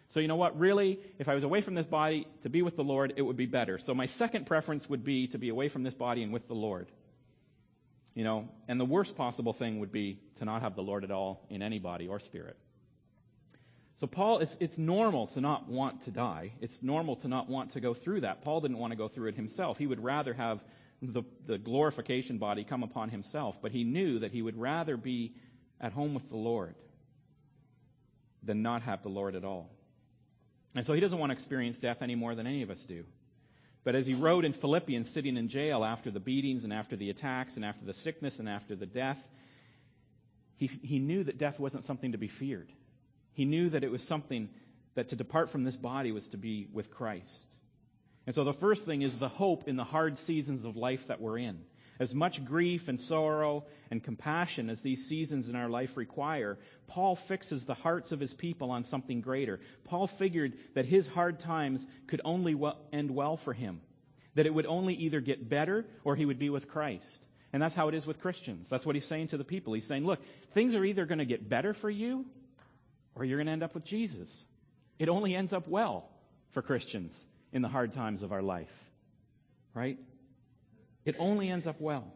So 0.09 0.21
you 0.21 0.29
know 0.29 0.37
what? 0.37 0.59
Really, 0.59 1.00
if 1.19 1.29
I 1.29 1.35
was 1.35 1.45
away 1.45 1.61
from 1.61 1.75
this 1.75 1.87
body 1.87 2.26
to 2.43 2.49
be 2.49 2.62
with 2.62 2.76
the 2.76 2.85
Lord, 2.85 3.14
it 3.17 3.23
would 3.23 3.37
be 3.37 3.47
better. 3.47 3.79
So 3.79 3.95
my 3.95 4.07
second 4.07 4.47
preference 4.47 4.88
would 4.88 5.05
be 5.05 5.29
to 5.29 5.38
be 5.38 5.49
away 5.49 5.69
from 5.69 5.83
this 5.83 5.95
body 5.95 6.23
and 6.23 6.33
with 6.33 6.49
the 6.49 6.55
Lord. 6.55 6.88
You 8.14 8.25
know, 8.25 8.49
and 8.68 8.78
the 8.78 8.85
worst 8.85 9.16
possible 9.16 9.52
thing 9.52 9.80
would 9.80 9.90
be 9.90 10.21
to 10.37 10.44
not 10.44 10.62
have 10.62 10.76
the 10.76 10.83
Lord 10.83 11.04
at 11.04 11.11
all 11.11 11.47
in 11.50 11.62
any 11.62 11.78
body 11.78 12.06
or 12.06 12.21
spirit. 12.21 12.56
So 13.97 14.06
Paul, 14.06 14.38
it's, 14.38 14.56
it's 14.61 14.78
normal 14.78 15.28
to 15.28 15.40
not 15.40 15.68
want 15.68 16.02
to 16.02 16.11
die. 16.11 16.52
It's 16.61 16.83
normal 16.83 17.16
to 17.16 17.28
not 17.28 17.49
want 17.49 17.73
to 17.73 17.80
go 17.80 17.94
through 17.94 18.23
that. 18.23 18.42
Paul 18.42 18.61
didn't 18.61 18.78
want 18.78 18.92
to 18.92 18.97
go 18.97 19.09
through 19.09 19.28
it 19.28 19.37
himself. 19.37 19.78
He 19.78 19.87
would 19.87 20.02
rather 20.02 20.35
have 20.35 20.62
the, 21.00 21.23
the 21.47 21.59
glorification 21.59 22.38
body 22.38 22.64
come 22.64 22.83
upon 22.83 23.11
himself, 23.11 23.56
but 23.61 23.73
he 23.73 23.85
knew 23.85 24.21
that 24.21 24.33
he 24.33 24.42
would 24.42 24.59
rather 24.59 24.97
be 24.97 25.35
at 25.80 25.92
home 25.92 26.14
with 26.14 26.28
the 26.28 26.37
Lord 26.37 26.75
than 28.42 28.62
not 28.62 28.83
have 28.83 29.02
the 29.02 29.09
Lord 29.09 29.35
at 29.35 29.44
all. 29.44 29.71
And 30.75 30.85
so 30.85 30.92
he 30.92 31.00
doesn't 31.00 31.18
want 31.18 31.30
to 31.30 31.35
experience 31.35 31.78
death 31.78 31.99
any 32.00 32.14
more 32.14 32.35
than 32.35 32.47
any 32.47 32.62
of 32.62 32.71
us 32.71 32.85
do. 32.85 33.04
But 33.85 33.95
as 33.95 34.07
he 34.07 34.14
wrote 34.14 34.47
in 34.47 34.55
Philippians, 34.55 35.11
sitting 35.11 35.37
in 35.37 35.49
jail 35.49 35.85
after 35.85 36.11
the 36.11 36.21
beatings 36.21 36.64
and 36.64 36.73
after 36.73 36.97
the 36.97 37.11
attacks 37.11 37.57
and 37.57 37.64
after 37.64 37.85
the 37.85 37.93
sickness 37.93 38.38
and 38.38 38.49
after 38.49 38.75
the 38.75 38.87
death, 38.87 39.23
he, 40.57 40.67
he 40.67 40.99
knew 40.99 41.23
that 41.25 41.37
death 41.37 41.61
wasn't 41.61 41.85
something 41.85 42.12
to 42.12 42.19
be 42.19 42.29
feared. 42.29 42.73
He 43.35 43.45
knew 43.45 43.69
that 43.71 43.85
it 43.85 43.91
was 43.91 44.03
something 44.03 44.49
that 44.95 45.11
to 45.11 45.17
depart 45.17 45.50
from 45.50 45.64
this 45.64 45.76
body 45.76 46.12
was 46.12 46.29
to 46.29 46.38
be 46.38 46.67
with 46.73 46.91
Christ. 46.91 47.47
And 48.26 48.35
so 48.35 48.45
the 48.45 48.53
first 48.53 48.87
thing 48.87 49.03
is 49.03 49.17
the 49.17 49.29
hope 49.29 49.69
in 49.69 49.76
the 49.76 49.85
hard 49.85 50.17
seasons 50.19 50.64
of 50.64 50.76
life 50.76 51.09
that 51.09 51.21
we're 51.21 51.38
in. 51.38 51.61
As 52.01 52.15
much 52.15 52.45
grief 52.45 52.89
and 52.89 52.99
sorrow 52.99 53.65
and 53.91 54.03
compassion 54.03 54.69
as 54.69 54.81
these 54.81 55.07
seasons 55.07 55.49
in 55.49 55.55
our 55.55 55.69
life 55.69 55.97
require, 55.97 56.59
Paul 56.89 57.15
fixes 57.15 57.65
the 57.65 57.75
hearts 57.75 58.11
of 58.11 58.19
his 58.19 58.35
people 58.35 58.71
on 58.71 58.85
something 58.85 59.21
greater. 59.21 59.61
Paul 59.85 60.07
figured 60.09 60.55
that 60.75 60.87
his 60.87 61.07
hard 61.07 61.39
times 61.39 61.87
could 62.09 62.21
only 62.25 62.61
end 62.93 63.11
well 63.11 63.37
for 63.37 63.53
him, 63.53 63.81
that 64.35 64.47
it 64.47 64.55
would 64.55 64.67
only 64.67 64.95
either 64.95 65.21
get 65.21 65.49
better 65.49 65.87
or 66.03 66.17
he 66.17 66.25
would 66.25 66.39
be 66.39 66.51
with 66.51 66.69
Christ. 66.69 67.25
And 67.53 67.63
that's 67.63 67.75
how 67.75 67.87
it 67.87 67.95
is 67.95 68.05
with 68.05 68.21
Christians. 68.21 68.69
That's 68.69 68.85
what 68.85 68.97
he's 68.97 69.07
saying 69.07 69.29
to 69.29 69.37
the 69.37 69.45
people. 69.45 69.73
He's 69.75 69.87
saying, 69.87 70.05
look, 70.05 70.21
things 70.55 70.75
are 70.75 70.85
either 70.85 71.07
going 71.07 71.19
to 71.19 71.25
get 71.25 71.49
better 71.49 71.73
for 71.73 71.89
you 71.89 72.25
or 73.15 73.25
you're 73.25 73.39
going 73.39 73.47
to 73.47 73.53
end 73.53 73.63
up 73.63 73.75
with 73.75 73.85
Jesus. 73.85 74.45
It 74.99 75.09
only 75.09 75.37
ends 75.37 75.53
up 75.53 75.69
well 75.69 76.11
for 76.51 76.63
Christians 76.63 77.25
in 77.53 77.63
the 77.63 77.69
hard 77.69 77.93
times 77.93 78.23
of 78.23 78.33
our 78.33 78.43
life. 78.43 78.73
Right? 79.73 79.99
It 81.05 81.17
only 81.19 81.51
ends 81.51 81.67
up 81.67 81.81
well. 81.81 82.13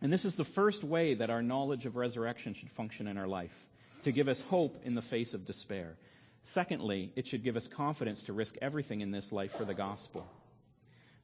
And 0.00 0.12
this 0.12 0.24
is 0.24 0.34
the 0.34 0.44
first 0.44 0.82
way 0.82 1.14
that 1.14 1.30
our 1.30 1.42
knowledge 1.42 1.84
of 1.86 1.96
resurrection 1.96 2.54
should 2.54 2.70
function 2.70 3.06
in 3.06 3.18
our 3.18 3.28
life 3.28 3.54
to 4.02 4.12
give 4.12 4.28
us 4.28 4.40
hope 4.42 4.80
in 4.84 4.94
the 4.94 5.02
face 5.02 5.34
of 5.34 5.44
despair. 5.44 5.96
Secondly, 6.42 7.12
it 7.16 7.26
should 7.26 7.44
give 7.44 7.56
us 7.56 7.68
confidence 7.68 8.22
to 8.24 8.32
risk 8.32 8.56
everything 8.62 9.02
in 9.02 9.10
this 9.10 9.30
life 9.30 9.52
for 9.52 9.66
the 9.66 9.74
gospel. 9.74 10.26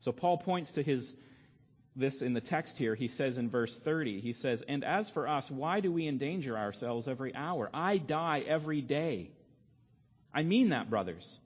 So 0.01 0.13
Paul 0.13 0.39
points 0.39 0.73
to 0.73 0.83
his 0.83 1.15
this 1.99 2.21
in 2.21 2.35
the 2.35 2.43
text 2.43 2.77
here. 2.77 2.95
He 2.95 3.09
says 3.09 3.39
in 3.39 3.49
verse 3.49 3.79
30, 3.79 4.21
he 4.21 4.35
says, 4.35 4.61
"And 4.61 4.85
as 4.85 5.09
for 5.09 5.27
us, 5.27 5.51
why 5.51 5.81
do 5.81 5.91
we 5.91 6.07
endanger 6.07 6.57
ourselves 6.59 7.09
every 7.09 7.35
hour? 7.35 7.71
I 7.73 7.97
die 7.97 8.41
every 8.41 8.83
day." 8.83 9.31
I 10.35 10.43
mean 10.43 10.69
that, 10.69 10.91
brothers. 10.91 11.39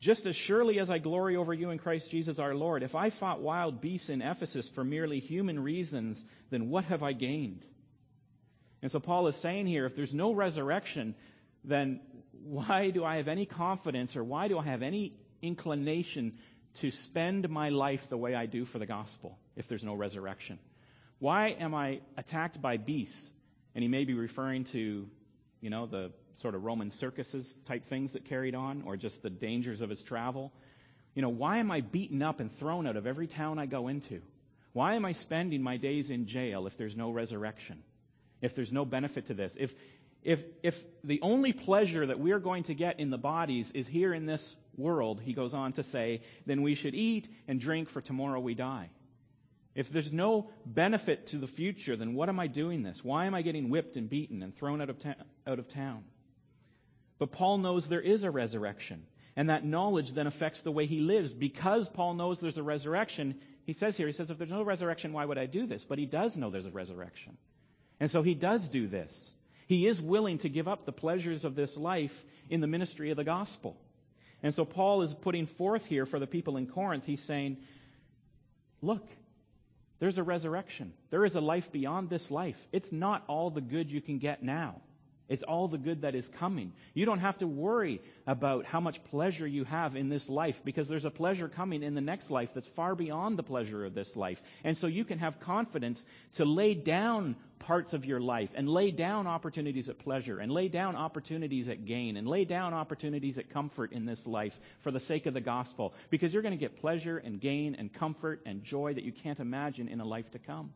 Just 0.00 0.26
as 0.26 0.36
surely 0.36 0.78
as 0.78 0.90
I 0.90 0.98
glory 0.98 1.36
over 1.36 1.52
you 1.52 1.70
in 1.70 1.78
Christ 1.78 2.10
Jesus 2.10 2.38
our 2.38 2.54
Lord, 2.54 2.82
if 2.82 2.94
I 2.94 3.10
fought 3.10 3.40
wild 3.40 3.80
beasts 3.80 4.10
in 4.10 4.22
Ephesus 4.22 4.68
for 4.68 4.84
merely 4.84 5.18
human 5.18 5.58
reasons, 5.58 6.24
then 6.50 6.68
what 6.68 6.84
have 6.84 7.02
I 7.02 7.12
gained? 7.12 7.64
And 8.80 8.92
so 8.92 9.00
Paul 9.00 9.26
is 9.26 9.36
saying 9.36 9.66
here, 9.66 9.86
if 9.86 9.96
there's 9.96 10.14
no 10.14 10.32
resurrection, 10.32 11.16
then 11.64 12.00
why 12.44 12.90
do 12.90 13.04
I 13.04 13.16
have 13.16 13.26
any 13.26 13.44
confidence 13.44 14.16
or 14.16 14.22
why 14.22 14.46
do 14.46 14.58
I 14.58 14.64
have 14.64 14.82
any 14.82 15.18
inclination 15.42 16.38
to 16.74 16.92
spend 16.92 17.48
my 17.48 17.70
life 17.70 18.08
the 18.08 18.16
way 18.16 18.36
I 18.36 18.46
do 18.46 18.64
for 18.64 18.78
the 18.78 18.86
gospel 18.86 19.36
if 19.56 19.66
there's 19.66 19.82
no 19.82 19.94
resurrection? 19.94 20.60
Why 21.18 21.48
am 21.48 21.74
I 21.74 22.00
attacked 22.16 22.62
by 22.62 22.76
beasts? 22.76 23.28
And 23.74 23.82
he 23.82 23.88
may 23.88 24.04
be 24.04 24.14
referring 24.14 24.64
to, 24.66 25.08
you 25.60 25.70
know, 25.70 25.86
the 25.86 26.12
sort 26.38 26.54
of 26.54 26.64
Roman 26.64 26.90
circuses 26.90 27.56
type 27.66 27.84
things 27.84 28.14
that 28.14 28.24
carried 28.24 28.54
on, 28.54 28.82
or 28.86 28.96
just 28.96 29.22
the 29.22 29.30
dangers 29.30 29.80
of 29.80 29.90
his 29.90 30.02
travel. 30.02 30.52
You 31.14 31.22
know, 31.22 31.28
why 31.28 31.58
am 31.58 31.70
I 31.70 31.80
beaten 31.80 32.22
up 32.22 32.40
and 32.40 32.50
thrown 32.52 32.86
out 32.86 32.96
of 32.96 33.06
every 33.06 33.26
town 33.26 33.58
I 33.58 33.66
go 33.66 33.88
into? 33.88 34.20
Why 34.72 34.94
am 34.94 35.04
I 35.04 35.12
spending 35.12 35.62
my 35.62 35.76
days 35.76 36.10
in 36.10 36.26
jail 36.26 36.66
if 36.66 36.76
there's 36.76 36.96
no 36.96 37.10
resurrection? 37.10 37.82
If 38.40 38.54
there's 38.54 38.72
no 38.72 38.84
benefit 38.84 39.26
to 39.26 39.34
this? 39.34 39.56
If, 39.58 39.74
if, 40.22 40.44
if 40.62 40.84
the 41.02 41.20
only 41.22 41.52
pleasure 41.52 42.06
that 42.06 42.20
we're 42.20 42.38
going 42.38 42.64
to 42.64 42.74
get 42.74 43.00
in 43.00 43.10
the 43.10 43.18
bodies 43.18 43.72
is 43.74 43.88
here 43.88 44.14
in 44.14 44.26
this 44.26 44.54
world, 44.76 45.20
he 45.20 45.32
goes 45.32 45.54
on 45.54 45.72
to 45.72 45.82
say, 45.82 46.22
then 46.46 46.62
we 46.62 46.76
should 46.76 46.94
eat 46.94 47.26
and 47.48 47.58
drink 47.58 47.88
for 47.88 48.00
tomorrow 48.00 48.38
we 48.38 48.54
die. 48.54 48.90
If 49.74 49.90
there's 49.90 50.12
no 50.12 50.50
benefit 50.66 51.28
to 51.28 51.38
the 51.38 51.46
future, 51.46 51.96
then 51.96 52.14
what 52.14 52.28
am 52.28 52.38
I 52.38 52.46
doing 52.46 52.82
this? 52.82 53.02
Why 53.02 53.26
am 53.26 53.34
I 53.34 53.42
getting 53.42 53.70
whipped 53.70 53.96
and 53.96 54.08
beaten 54.08 54.42
and 54.42 54.54
thrown 54.54 54.80
out 54.80 54.90
of, 54.90 54.98
ta- 54.98 55.14
out 55.46 55.58
of 55.58 55.68
town? 55.68 56.04
But 57.18 57.32
Paul 57.32 57.58
knows 57.58 57.86
there 57.86 58.00
is 58.00 58.24
a 58.24 58.30
resurrection. 58.30 59.04
And 59.36 59.50
that 59.50 59.64
knowledge 59.64 60.12
then 60.12 60.26
affects 60.26 60.62
the 60.62 60.72
way 60.72 60.86
he 60.86 61.00
lives. 61.00 61.32
Because 61.32 61.88
Paul 61.88 62.14
knows 62.14 62.40
there's 62.40 62.58
a 62.58 62.62
resurrection, 62.62 63.36
he 63.66 63.72
says 63.72 63.96
here, 63.96 64.06
he 64.06 64.12
says, 64.12 64.30
if 64.30 64.38
there's 64.38 64.50
no 64.50 64.62
resurrection, 64.62 65.12
why 65.12 65.24
would 65.24 65.38
I 65.38 65.46
do 65.46 65.66
this? 65.66 65.84
But 65.84 65.98
he 65.98 66.06
does 66.06 66.36
know 66.36 66.50
there's 66.50 66.66
a 66.66 66.70
resurrection. 66.70 67.36
And 68.00 68.10
so 68.10 68.22
he 68.22 68.34
does 68.34 68.68
do 68.68 68.86
this. 68.86 69.30
He 69.66 69.86
is 69.86 70.00
willing 70.00 70.38
to 70.38 70.48
give 70.48 70.66
up 70.66 70.84
the 70.84 70.92
pleasures 70.92 71.44
of 71.44 71.54
this 71.54 71.76
life 71.76 72.24
in 72.48 72.60
the 72.60 72.66
ministry 72.66 73.10
of 73.10 73.16
the 73.16 73.24
gospel. 73.24 73.76
And 74.42 74.54
so 74.54 74.64
Paul 74.64 75.02
is 75.02 75.12
putting 75.12 75.46
forth 75.46 75.84
here 75.86 76.06
for 76.06 76.18
the 76.18 76.26
people 76.26 76.56
in 76.56 76.66
Corinth, 76.66 77.04
he's 77.04 77.22
saying, 77.22 77.58
look, 78.80 79.06
there's 79.98 80.18
a 80.18 80.22
resurrection. 80.22 80.92
There 81.10 81.24
is 81.24 81.34
a 81.34 81.40
life 81.40 81.70
beyond 81.72 82.08
this 82.08 82.30
life. 82.30 82.58
It's 82.72 82.92
not 82.92 83.24
all 83.26 83.50
the 83.50 83.60
good 83.60 83.90
you 83.90 84.00
can 84.00 84.18
get 84.18 84.42
now. 84.42 84.80
It's 85.28 85.42
all 85.42 85.68
the 85.68 85.78
good 85.78 86.02
that 86.02 86.14
is 86.14 86.26
coming. 86.26 86.72
You 86.94 87.04
don't 87.04 87.18
have 87.18 87.38
to 87.38 87.46
worry 87.46 88.00
about 88.26 88.64
how 88.64 88.80
much 88.80 89.04
pleasure 89.04 89.46
you 89.46 89.64
have 89.64 89.94
in 89.94 90.08
this 90.08 90.28
life 90.28 90.62
because 90.64 90.88
there's 90.88 91.04
a 91.04 91.10
pleasure 91.10 91.48
coming 91.48 91.82
in 91.82 91.94
the 91.94 92.00
next 92.00 92.30
life 92.30 92.54
that's 92.54 92.68
far 92.68 92.94
beyond 92.94 93.38
the 93.38 93.42
pleasure 93.42 93.84
of 93.84 93.94
this 93.94 94.16
life. 94.16 94.40
And 94.64 94.76
so 94.76 94.86
you 94.86 95.04
can 95.04 95.18
have 95.18 95.38
confidence 95.40 96.04
to 96.34 96.46
lay 96.46 96.72
down 96.72 97.36
parts 97.58 97.92
of 97.92 98.06
your 98.06 98.20
life 98.20 98.50
and 98.54 98.68
lay 98.68 98.90
down 98.90 99.26
opportunities 99.26 99.90
at 99.90 99.98
pleasure 99.98 100.38
and 100.38 100.50
lay 100.50 100.68
down 100.68 100.96
opportunities 100.96 101.68
at 101.68 101.84
gain 101.84 102.16
and 102.16 102.26
lay 102.26 102.46
down 102.46 102.72
opportunities 102.72 103.36
at 103.36 103.50
comfort 103.50 103.92
in 103.92 104.06
this 104.06 104.26
life 104.26 104.58
for 104.80 104.90
the 104.90 105.00
sake 105.00 105.26
of 105.26 105.34
the 105.34 105.40
gospel 105.42 105.92
because 106.08 106.32
you're 106.32 106.42
going 106.42 106.56
to 106.56 106.58
get 106.58 106.80
pleasure 106.80 107.18
and 107.18 107.40
gain 107.40 107.74
and 107.74 107.92
comfort 107.92 108.40
and 108.46 108.64
joy 108.64 108.94
that 108.94 109.04
you 109.04 109.12
can't 109.12 109.40
imagine 109.40 109.88
in 109.88 110.00
a 110.00 110.04
life 110.06 110.30
to 110.30 110.38
come. 110.38 110.72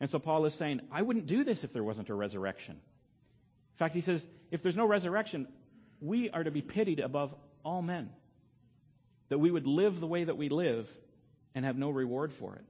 And 0.00 0.08
so 0.08 0.18
Paul 0.18 0.46
is 0.46 0.54
saying, 0.54 0.80
I 0.90 1.02
wouldn't 1.02 1.26
do 1.26 1.44
this 1.44 1.62
if 1.62 1.72
there 1.72 1.84
wasn't 1.84 2.08
a 2.08 2.14
resurrection. 2.14 2.80
Fact, 3.80 3.94
he 3.94 4.02
says, 4.02 4.26
if 4.50 4.62
there's 4.62 4.76
no 4.76 4.84
resurrection, 4.84 5.48
we 6.02 6.28
are 6.28 6.44
to 6.44 6.50
be 6.50 6.60
pitied 6.60 7.00
above 7.00 7.34
all 7.64 7.80
men. 7.80 8.10
That 9.30 9.38
we 9.38 9.50
would 9.50 9.66
live 9.66 10.00
the 10.00 10.06
way 10.06 10.22
that 10.22 10.36
we 10.36 10.50
live 10.50 10.86
and 11.54 11.64
have 11.64 11.78
no 11.78 11.88
reward 11.88 12.30
for 12.30 12.56
it. 12.56 12.64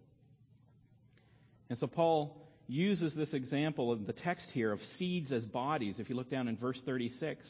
And 1.69 1.77
so 1.77 1.89
Paul 1.89 2.49
uses 2.69 3.13
this 3.13 3.35
example 3.35 3.91
of 3.91 4.07
the 4.07 4.13
text 4.13 4.53
here 4.53 4.71
of 4.71 4.85
seeds 4.85 5.33
as 5.33 5.45
bodies. 5.45 5.99
If 5.99 6.11
you 6.11 6.15
look 6.15 6.31
down 6.31 6.47
in 6.47 6.57
verse 6.57 6.81
36, 6.81 7.45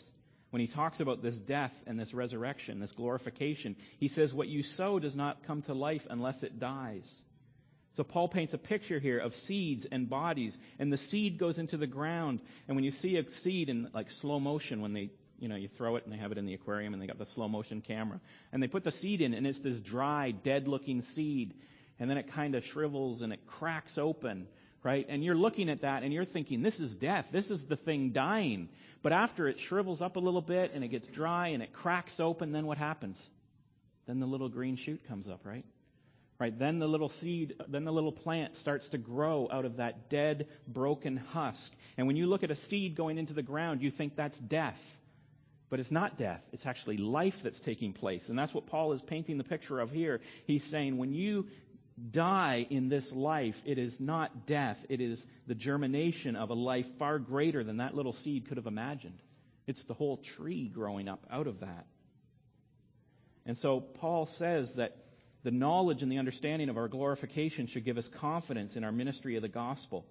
when 0.49 0.61
he 0.61 0.66
talks 0.66 1.01
about 1.01 1.20
this 1.20 1.37
death 1.37 1.75
and 1.87 2.01
this 2.01 2.14
resurrection, 2.14 2.81
this 2.81 2.92
glorification, 2.92 3.77
he 3.99 4.09
says, 4.09 4.33
What 4.33 4.49
you 4.49 4.62
sow 4.62 4.99
does 4.99 5.14
not 5.14 5.44
come 5.46 5.61
to 5.62 5.75
life 5.75 6.07
unless 6.09 6.44
it 6.44 6.59
dies. 6.59 7.07
So 7.94 8.05
Paul 8.05 8.29
paints 8.29 8.55
a 8.55 8.59
picture 8.59 8.98
here 9.00 9.18
of 9.18 9.35
seeds 9.35 9.87
and 9.90 10.09
bodies, 10.09 10.59
and 10.79 10.92
the 10.92 10.98
seed 10.98 11.38
goes 11.38 11.59
into 11.59 11.76
the 11.76 11.87
ground. 11.87 12.40
And 12.68 12.76
when 12.76 12.85
you 12.85 12.92
see 12.92 13.16
a 13.16 13.29
seed 13.31 13.68
in 13.68 13.88
like 13.92 14.11
slow 14.11 14.38
motion, 14.38 14.81
when 14.81 14.92
they, 14.92 15.11
you 15.38 15.48
know, 15.48 15.57
you 15.57 15.68
throw 15.68 15.96
it 15.96 16.05
and 16.05 16.12
they 16.12 16.18
have 16.18 16.33
it 16.33 16.38
in 16.38 16.46
the 16.46 16.55
aquarium 16.55 16.92
and 16.94 17.03
they 17.03 17.07
got 17.07 17.18
the 17.18 17.26
slow 17.26 17.48
motion 17.48 17.81
camera, 17.81 18.20
and 18.53 18.62
they 18.62 18.68
put 18.68 18.85
the 18.85 18.92
seed 18.92 19.20
in, 19.20 19.35
and 19.35 19.46
it's 19.46 19.59
this 19.59 19.81
dry, 19.81 20.31
dead-looking 20.31 21.03
seed, 21.03 21.55
and 21.98 22.09
then 22.09 22.16
it 22.16 22.33
kind 22.33 22.55
of 22.55 22.64
shrivels 22.64 23.22
and 23.22 23.33
it 23.33 23.46
cracks 23.46 23.98
open, 23.98 24.46
right? 24.83 25.07
And 25.09 25.22
you're 25.24 25.35
looking 25.35 25.68
at 25.68 25.83
that 25.83 26.03
and 26.03 26.12
you're 26.12 26.24
thinking, 26.24 26.62
this 26.62 26.81
is 26.81 26.94
death. 26.94 27.26
This 27.33 27.50
is 27.50 27.66
the 27.66 27.76
thing 27.76 28.11
dying. 28.11 28.68
But 29.03 29.12
after 29.12 29.48
it 29.48 29.61
shrivels 29.61 30.00
up 30.00 30.16
a 30.16 30.20
little 30.20 30.40
bit 30.40 30.72
and 30.74 30.85
it 30.85 30.88
gets 30.88 31.09
dry 31.09 31.48
and 31.48 31.62
it 31.62 31.72
cracks 31.72 32.20
open, 32.20 32.53
then 32.53 32.66
what 32.66 32.79
happens? 32.79 33.22
Then 34.07 34.20
the 34.20 34.26
little 34.26 34.48
green 34.48 34.76
shoot 34.76 35.07
comes 35.09 35.29
up, 35.29 35.40
right? 35.44 35.64
Right? 36.40 36.59
Then 36.59 36.79
the 36.79 36.88
little 36.88 37.11
seed, 37.11 37.55
then 37.68 37.85
the 37.85 37.92
little 37.92 38.12
plant 38.12 38.57
starts 38.57 38.88
to 38.88 38.98
grow 38.98 39.46
out 39.53 39.66
of 39.66 39.76
that 39.76 40.09
dead, 40.09 40.48
broken 40.66 41.18
husk. 41.18 41.70
And 41.98 42.07
when 42.07 42.16
you 42.16 42.26
look 42.26 42.42
at 42.42 42.50
a 42.50 42.57
seed 42.57 42.94
going 42.96 43.18
into 43.18 43.35
the 43.35 43.42
ground, 43.42 43.83
you 43.83 43.90
think 43.90 44.16
that's 44.16 44.38
death. 44.38 44.81
But 45.68 45.81
it's 45.81 45.90
not 45.90 46.16
death. 46.16 46.42
It's 46.50 46.64
actually 46.64 46.96
life 46.96 47.42
that's 47.42 47.61
taking 47.61 47.92
place. 47.92 48.31
And 48.31 48.38
that's 48.38 48.55
what 48.55 48.66
Paul 48.66 48.92
is 48.92 49.03
painting 49.03 49.37
the 49.37 49.44
picture 49.44 49.79
of 49.81 49.90
here. 49.90 50.22
He's 50.46 50.64
saying 50.64 50.96
when 50.96 51.12
you 51.12 51.46
die 52.11 52.66
in 52.70 52.88
this 52.88 53.12
life, 53.12 53.61
it 53.66 53.76
is 53.76 54.00
not 54.00 54.46
death. 54.46 54.83
It 54.88 55.03
is 55.03 55.24
the 55.46 55.55
germination 55.55 56.37
of 56.37 56.48
a 56.48 56.55
life 56.55 56.87
far 56.98 57.18
greater 57.18 57.62
than 57.62 57.76
that 57.76 57.94
little 57.94 58.14
seed 58.14 58.48
could 58.48 58.57
have 58.57 58.66
imagined. 58.66 59.20
It's 59.66 59.85
the 59.85 59.94
whole 59.94 60.16
tree 60.16 60.68
growing 60.68 61.07
up 61.07 61.26
out 61.31 61.46
of 61.46 61.61
that. 61.61 61.85
And 63.44 63.59
so 63.59 63.81
Paul 63.81 64.24
says 64.24 64.72
that 64.74 64.96
the 65.42 65.50
knowledge 65.50 66.03
and 66.03 66.12
the 66.12 66.18
understanding 66.18 66.68
of 66.68 66.76
our 66.76 66.88
glorification 66.88 67.66
should 67.66 67.85
give 67.85 67.98
us 67.98 68.09
confidence 68.09 68.76
in 68.76 68.85
our 68.85 68.92
ministry 68.92 69.37
of 69.37 69.42
the 69.42 69.48
gospel. 69.48 70.05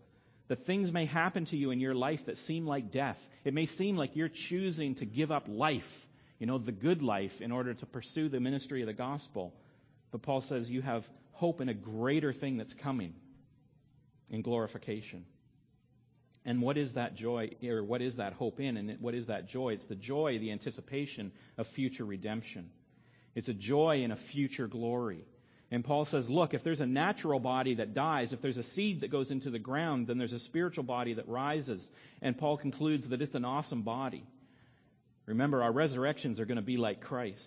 The 0.47 0.55
things 0.55 0.91
may 0.91 1.05
happen 1.05 1.45
to 1.45 1.57
you 1.57 1.69
in 1.69 1.79
your 1.79 1.93
life 1.93 2.25
that 2.25 2.39
seem 2.39 2.65
like 2.65 2.91
death. 2.91 3.19
It 3.43 3.53
may 3.53 3.67
seem 3.67 3.95
like 3.95 4.15
you're 4.15 4.29
choosing 4.29 4.95
to 4.95 5.05
give 5.05 5.31
up 5.31 5.45
life, 5.47 6.07
you 6.39 6.47
know, 6.47 6.57
the 6.57 6.71
good 6.71 7.03
life, 7.03 7.41
in 7.41 7.51
order 7.51 7.75
to 7.75 7.85
pursue 7.85 8.29
the 8.29 8.39
ministry 8.39 8.81
of 8.81 8.87
the 8.87 8.93
gospel. 8.93 9.53
But 10.11 10.23
Paul 10.23 10.41
says 10.41 10.67
you 10.67 10.81
have 10.81 11.07
hope 11.33 11.61
in 11.61 11.69
a 11.69 11.73
greater 11.73 12.33
thing 12.33 12.57
that's 12.57 12.73
coming 12.73 13.13
in 14.29 14.41
glorification. 14.41 15.25
And 16.45 16.61
what 16.61 16.77
is 16.77 16.93
that 16.93 17.15
joy, 17.15 17.51
or 17.63 17.83
what 17.83 18.01
is 18.01 18.15
that 18.15 18.33
hope 18.33 18.59
in, 18.59 18.77
and 18.77 18.97
what 19.01 19.13
is 19.13 19.27
that 19.27 19.47
joy? 19.47 19.73
It's 19.73 19.85
the 19.85 19.95
joy, 19.95 20.39
the 20.39 20.51
anticipation 20.51 21.31
of 21.57 21.67
future 21.67 22.05
redemption. 22.05 22.71
It's 23.35 23.49
a 23.49 23.53
joy 23.53 24.01
in 24.03 24.11
a 24.11 24.15
future 24.15 24.67
glory. 24.67 25.23
And 25.71 25.83
Paul 25.83 26.05
says, 26.05 26.29
look, 26.29 26.53
if 26.55 26.63
there's 26.63 26.81
a 26.81 26.87
natural 26.87 27.39
body 27.39 27.75
that 27.75 27.93
dies, 27.93 28.33
if 28.33 28.41
there's 28.41 28.57
a 28.57 28.63
seed 28.63 29.01
that 29.01 29.11
goes 29.11 29.29
into 29.29 29.51
the 29.51 29.59
ground, 29.59 30.07
then 30.07 30.17
there's 30.17 30.33
a 30.33 30.39
spiritual 30.39 30.83
body 30.83 31.13
that 31.13 31.27
rises. 31.27 31.89
And 32.21 32.35
Paul 32.35 32.57
concludes 32.57 33.09
that 33.09 33.21
it's 33.21 33.35
an 33.35 33.45
awesome 33.45 33.83
body. 33.83 34.23
Remember, 35.27 35.61
our 35.61 35.71
resurrections 35.71 36.39
are 36.39 36.45
going 36.45 36.55
to 36.57 36.63
be 36.63 36.77
like 36.77 37.01
Christ. 37.01 37.45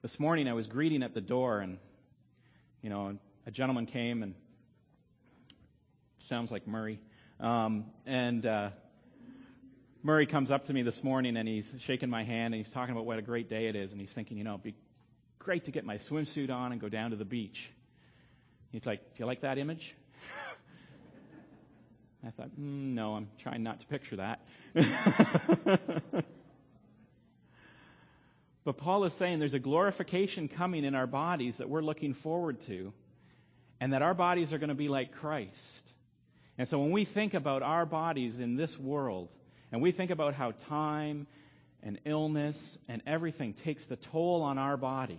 This 0.00 0.20
morning 0.20 0.46
I 0.46 0.52
was 0.52 0.68
greeting 0.68 1.02
at 1.02 1.12
the 1.12 1.20
door, 1.20 1.58
and, 1.58 1.78
you 2.82 2.90
know, 2.90 3.18
a 3.46 3.50
gentleman 3.50 3.86
came, 3.86 4.22
and 4.22 4.34
sounds 6.18 6.52
like 6.52 6.68
Murray. 6.68 7.00
Um, 7.40 7.86
and 8.06 8.46
uh, 8.46 8.70
Murray 10.04 10.26
comes 10.26 10.50
up 10.50 10.64
to 10.64 10.72
me 10.72 10.82
this 10.82 11.04
morning 11.04 11.36
and 11.36 11.48
he's 11.48 11.72
shaking 11.78 12.10
my 12.10 12.24
hand 12.24 12.54
and 12.54 12.64
he's 12.64 12.72
talking 12.72 12.92
about 12.92 13.06
what 13.06 13.20
a 13.20 13.22
great 13.22 13.48
day 13.48 13.68
it 13.68 13.76
is. 13.76 13.92
And 13.92 14.00
he's 14.00 14.10
thinking, 14.10 14.36
you 14.36 14.42
know, 14.42 14.54
it'd 14.54 14.64
be 14.64 14.74
great 15.38 15.66
to 15.66 15.70
get 15.70 15.84
my 15.84 15.98
swimsuit 15.98 16.50
on 16.50 16.72
and 16.72 16.80
go 16.80 16.88
down 16.88 17.10
to 17.10 17.16
the 17.16 17.24
beach. 17.24 17.70
He's 18.72 18.84
like, 18.84 18.98
do 18.98 19.14
you 19.18 19.26
like 19.26 19.42
that 19.42 19.58
image? 19.58 19.94
I 22.26 22.30
thought, 22.30 22.50
mm, 22.50 22.94
no, 22.94 23.14
I'm 23.14 23.28
trying 23.38 23.62
not 23.62 23.78
to 23.80 23.86
picture 23.86 24.16
that. 24.16 24.40
but 28.64 28.76
Paul 28.76 29.04
is 29.04 29.12
saying 29.14 29.38
there's 29.38 29.54
a 29.54 29.60
glorification 29.60 30.48
coming 30.48 30.84
in 30.84 30.96
our 30.96 31.06
bodies 31.06 31.58
that 31.58 31.68
we're 31.68 31.82
looking 31.82 32.14
forward 32.14 32.60
to, 32.62 32.92
and 33.80 33.92
that 33.92 34.02
our 34.02 34.14
bodies 34.14 34.52
are 34.52 34.58
going 34.58 34.68
to 34.68 34.74
be 34.74 34.88
like 34.88 35.12
Christ. 35.12 35.92
And 36.58 36.66
so 36.66 36.80
when 36.80 36.90
we 36.90 37.04
think 37.04 37.34
about 37.34 37.62
our 37.62 37.86
bodies 37.86 38.40
in 38.40 38.56
this 38.56 38.76
world, 38.76 39.32
and 39.72 39.80
we 39.80 39.90
think 39.90 40.10
about 40.10 40.34
how 40.34 40.52
time 40.52 41.26
and 41.82 41.98
illness 42.04 42.78
and 42.88 43.02
everything 43.06 43.54
takes 43.54 43.84
the 43.86 43.96
toll 43.96 44.42
on 44.42 44.58
our 44.58 44.76
body. 44.76 45.18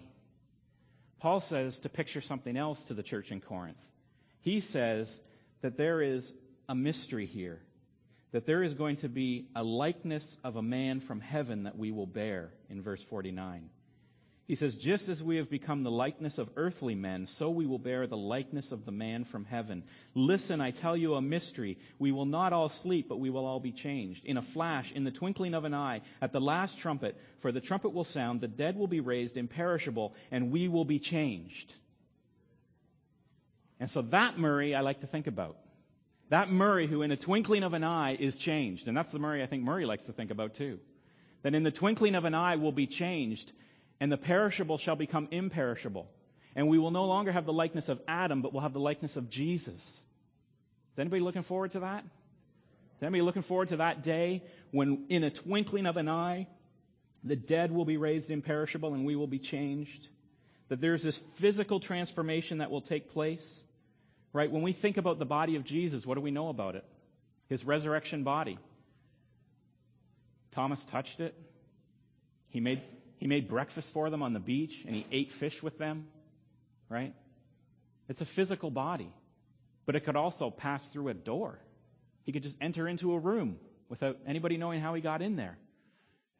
Paul 1.19 1.41
says 1.41 1.79
to 1.81 1.89
picture 1.89 2.21
something 2.21 2.55
else 2.55 2.83
to 2.85 2.93
the 2.93 3.03
church 3.03 3.31
in 3.31 3.41
Corinth. 3.41 3.77
He 4.41 4.61
says 4.61 5.21
that 5.61 5.77
there 5.77 6.01
is 6.01 6.31
a 6.69 6.75
mystery 6.75 7.25
here, 7.25 7.59
that 8.31 8.45
there 8.45 8.61
is 8.61 8.73
going 8.73 8.97
to 8.97 9.09
be 9.09 9.47
a 9.55 9.63
likeness 9.63 10.37
of 10.43 10.55
a 10.55 10.61
man 10.61 10.99
from 10.99 11.19
heaven 11.19 11.63
that 11.63 11.77
we 11.77 11.91
will 11.91 12.07
bear 12.07 12.51
in 12.69 12.81
verse 12.81 13.01
49. 13.01 13.69
He 14.45 14.55
says, 14.55 14.77
Just 14.77 15.07
as 15.07 15.23
we 15.23 15.37
have 15.37 15.49
become 15.49 15.83
the 15.83 15.91
likeness 15.91 16.37
of 16.37 16.49
earthly 16.57 16.95
men, 16.95 17.27
so 17.27 17.49
we 17.49 17.65
will 17.65 17.79
bear 17.79 18.07
the 18.07 18.17
likeness 18.17 18.73
of 18.73 18.85
the 18.85 18.91
man 18.91 19.23
from 19.23 19.45
heaven. 19.45 19.83
Listen, 20.15 20.59
I 20.59 20.71
tell 20.71 20.97
you 20.97 21.15
a 21.15 21.21
mystery. 21.21 21.77
We 21.97 22.11
will 22.11 22.25
not 22.25 22.51
all 22.51 22.67
sleep, 22.67 23.07
but 23.07 23.19
we 23.19 23.29
will 23.29 23.45
all 23.45 23.61
be 23.61 23.71
changed. 23.71 24.25
In 24.25 24.37
a 24.37 24.41
flash, 24.41 24.91
in 24.91 25.05
the 25.05 25.11
twinkling 25.11 25.53
of 25.53 25.63
an 25.63 25.73
eye, 25.73 26.01
at 26.21 26.33
the 26.33 26.41
last 26.41 26.77
trumpet, 26.77 27.17
for 27.39 27.53
the 27.53 27.61
trumpet 27.61 27.93
will 27.93 28.03
sound, 28.03 28.41
the 28.41 28.49
dead 28.49 28.75
will 28.75 28.87
be 28.87 28.99
raised 28.99 29.37
imperishable, 29.37 30.13
and 30.29 30.51
we 30.51 30.67
will 30.67 30.85
be 30.85 30.99
changed. 30.99 31.73
And 33.79 33.89
so 33.89 34.01
that 34.01 34.37
Murray 34.37 34.75
I 34.75 34.81
like 34.81 35.01
to 35.01 35.07
think 35.07 35.27
about. 35.27 35.57
That 36.29 36.51
Murray 36.51 36.87
who 36.87 37.01
in 37.01 37.11
a 37.11 37.17
twinkling 37.17 37.63
of 37.63 37.73
an 37.73 37.83
eye 37.83 38.15
is 38.19 38.35
changed. 38.35 38.87
And 38.87 38.95
that's 38.95 39.11
the 39.11 39.19
Murray 39.19 39.41
I 39.41 39.45
think 39.45 39.63
Murray 39.63 39.85
likes 39.85 40.05
to 40.05 40.13
think 40.13 40.31
about 40.31 40.55
too. 40.55 40.79
That 41.43 41.53
in 41.53 41.63
the 41.63 41.71
twinkling 41.71 42.15
of 42.15 42.25
an 42.25 42.33
eye 42.33 42.55
will 42.55 42.71
be 42.71 42.87
changed 42.87 43.51
and 44.03 44.11
the 44.11 44.17
perishable 44.17 44.77
shall 44.77 44.97
become 44.97 45.29
imperishable. 45.31 46.11
And 46.57 46.67
we 46.67 46.77
will 46.77 46.91
no 46.91 47.05
longer 47.05 47.31
have 47.31 47.45
the 47.45 47.53
likeness 47.53 47.87
of 47.87 48.01
Adam, 48.05 48.41
but 48.41 48.51
we'll 48.51 48.61
have 48.61 48.73
the 48.73 48.79
likeness 48.81 49.15
of 49.15 49.29
Jesus. 49.29 49.79
Is 49.79 50.99
anybody 50.99 51.21
looking 51.21 51.41
forward 51.41 51.71
to 51.71 51.79
that? 51.79 52.03
Is 52.03 53.01
anybody 53.01 53.21
looking 53.21 53.43
forward 53.43 53.69
to 53.69 53.77
that 53.77 54.03
day 54.03 54.43
when, 54.71 55.05
in 55.07 55.23
a 55.23 55.29
twinkling 55.29 55.85
of 55.85 55.95
an 55.95 56.09
eye, 56.09 56.47
the 57.23 57.37
dead 57.37 57.71
will 57.71 57.85
be 57.85 57.95
raised 57.95 58.29
imperishable 58.29 58.93
and 58.93 59.05
we 59.05 59.15
will 59.15 59.25
be 59.25 59.39
changed? 59.39 60.09
That 60.67 60.81
there's 60.81 61.01
this 61.01 61.17
physical 61.35 61.79
transformation 61.79 62.57
that 62.57 62.71
will 62.71 62.81
take 62.81 63.13
place? 63.13 63.63
Right? 64.33 64.51
When 64.51 64.63
we 64.63 64.73
think 64.73 64.97
about 64.97 65.17
the 65.17 65.25
body 65.25 65.55
of 65.55 65.63
Jesus, 65.63 66.05
what 66.05 66.15
do 66.15 66.21
we 66.21 66.31
know 66.31 66.49
about 66.49 66.75
it? 66.75 66.83
His 67.47 67.63
resurrection 67.63 68.25
body. 68.25 68.59
Thomas 70.51 70.83
touched 70.83 71.21
it. 71.21 71.33
He 72.49 72.59
made 72.59 72.81
he 73.17 73.27
made 73.27 73.47
breakfast 73.47 73.91
for 73.93 74.09
them 74.09 74.21
on 74.21 74.33
the 74.33 74.39
beach 74.39 74.83
and 74.85 74.95
he 74.95 75.05
ate 75.11 75.31
fish 75.31 75.63
with 75.63 75.77
them, 75.77 76.07
right? 76.89 77.13
It's 78.09 78.21
a 78.21 78.25
physical 78.25 78.69
body, 78.69 79.11
but 79.85 79.95
it 79.95 80.01
could 80.01 80.15
also 80.15 80.49
pass 80.49 80.87
through 80.89 81.09
a 81.09 81.13
door. 81.13 81.59
He 82.23 82.31
could 82.31 82.43
just 82.43 82.55
enter 82.61 82.87
into 82.87 83.13
a 83.13 83.19
room 83.19 83.57
without 83.89 84.17
anybody 84.25 84.57
knowing 84.57 84.81
how 84.81 84.93
he 84.93 85.01
got 85.01 85.21
in 85.21 85.35
there. 85.35 85.57